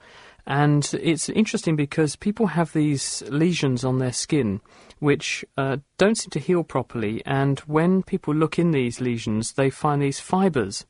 And 0.47 0.87
it's 1.01 1.27
interesting 1.29 1.75
because 1.75 2.15
people 2.15 2.47
have 2.47 2.71
these 2.73 3.23
lesions 3.29 3.83
on 3.83 3.97
their 3.97 4.13
skin 4.13 4.61
which 4.99 5.43
uh, 5.57 5.77
don't 5.97 6.17
seem 6.17 6.29
to 6.31 6.39
heal 6.39 6.63
properly. 6.63 7.21
And 7.25 7.59
when 7.61 8.03
people 8.03 8.33
look 8.33 8.57
in 8.57 8.71
these 8.71 9.01
lesions, 9.01 9.53
they 9.53 9.69
find 9.69 10.01
these 10.01 10.19
fibres. 10.19 10.85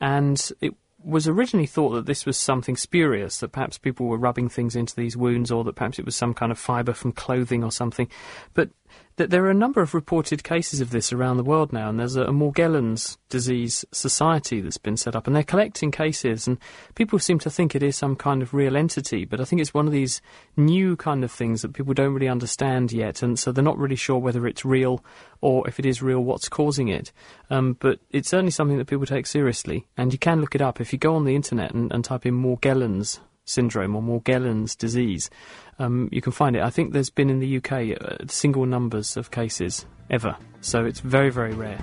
And 0.00 0.50
it 0.60 0.74
was 1.02 1.28
originally 1.28 1.66
thought 1.66 1.90
that 1.90 2.06
this 2.06 2.24
was 2.24 2.38
something 2.38 2.76
spurious, 2.76 3.38
that 3.40 3.52
perhaps 3.52 3.76
people 3.76 4.06
were 4.06 4.16
rubbing 4.16 4.48
things 4.48 4.74
into 4.74 4.94
these 4.94 5.16
wounds 5.16 5.50
or 5.50 5.64
that 5.64 5.74
perhaps 5.74 5.98
it 5.98 6.04
was 6.04 6.16
some 6.16 6.32
kind 6.32 6.50
of 6.50 6.58
fibre 6.58 6.94
from 6.94 7.12
clothing 7.12 7.62
or 7.62 7.70
something. 7.70 8.08
But 8.54 8.70
th- 9.16 9.30
there 9.30 9.44
are 9.44 9.50
a 9.50 9.54
number 9.54 9.80
of 9.80 9.94
reported 9.94 10.44
cases 10.44 10.80
of 10.80 10.90
this 10.90 11.12
around 11.12 11.36
the 11.36 11.44
world 11.44 11.72
now, 11.72 11.88
and 11.88 11.98
there's 11.98 12.16
a, 12.16 12.24
a 12.24 12.32
Morgellons 12.32 13.16
disease 13.28 13.84
society 13.92 14.60
that's 14.60 14.78
been 14.78 14.96
set 14.96 15.16
up, 15.16 15.26
and 15.26 15.34
they're 15.34 15.42
collecting 15.42 15.90
cases, 15.90 16.46
and 16.46 16.58
people 16.94 17.18
seem 17.18 17.38
to 17.40 17.50
think 17.50 17.74
it 17.74 17.82
is 17.82 17.96
some 17.96 18.16
kind 18.16 18.42
of 18.42 18.54
real 18.54 18.76
entity, 18.76 19.24
but 19.24 19.40
I 19.40 19.44
think 19.44 19.60
it's 19.60 19.74
one 19.74 19.86
of 19.86 19.92
these 19.92 20.20
new 20.56 20.96
kind 20.96 21.24
of 21.24 21.30
things 21.32 21.62
that 21.62 21.74
people 21.74 21.94
don't 21.94 22.14
really 22.14 22.28
understand 22.28 22.92
yet, 22.92 23.22
and 23.22 23.38
so 23.38 23.52
they're 23.52 23.64
not 23.64 23.78
really 23.78 23.96
sure 23.96 24.18
whether 24.18 24.46
it's 24.46 24.64
real 24.64 25.04
or 25.40 25.66
if 25.68 25.78
it 25.78 25.86
is 25.86 26.02
real, 26.02 26.20
what's 26.20 26.48
causing 26.48 26.88
it. 26.88 27.12
Um, 27.50 27.76
but 27.80 28.00
it's 28.10 28.28
certainly 28.28 28.50
something 28.50 28.78
that 28.78 28.86
people 28.86 29.06
take 29.06 29.26
seriously, 29.26 29.86
and 29.96 30.12
you 30.12 30.18
can 30.18 30.40
look 30.40 30.54
it 30.54 30.62
up 30.62 30.80
if 30.80 30.92
you 30.92 30.98
go 30.98 31.14
on 31.14 31.24
the 31.24 31.34
internet 31.34 31.72
and, 31.74 31.92
and 31.92 32.04
type 32.04 32.26
in 32.26 32.34
Morgellons 32.34 33.20
syndrome 33.44 33.94
or 33.94 34.02
Morgellons 34.02 34.76
disease. 34.76 35.30
Um, 35.78 36.08
you 36.12 36.20
can 36.20 36.32
find 36.32 36.56
it. 36.56 36.62
I 36.62 36.70
think 36.70 36.92
there's 36.92 37.10
been 37.10 37.30
in 37.30 37.38
the 37.40 37.56
UK 37.56 37.72
uh, 38.00 38.16
single 38.28 38.66
numbers 38.66 39.16
of 39.16 39.30
cases 39.30 39.86
ever, 40.10 40.36
so 40.60 40.84
it's 40.84 41.00
very, 41.00 41.30
very 41.30 41.54
rare. 41.54 41.78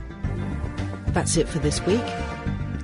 That's 1.07 1.37
it 1.37 1.47
for 1.47 1.57
this 1.59 1.83
week. 1.85 2.03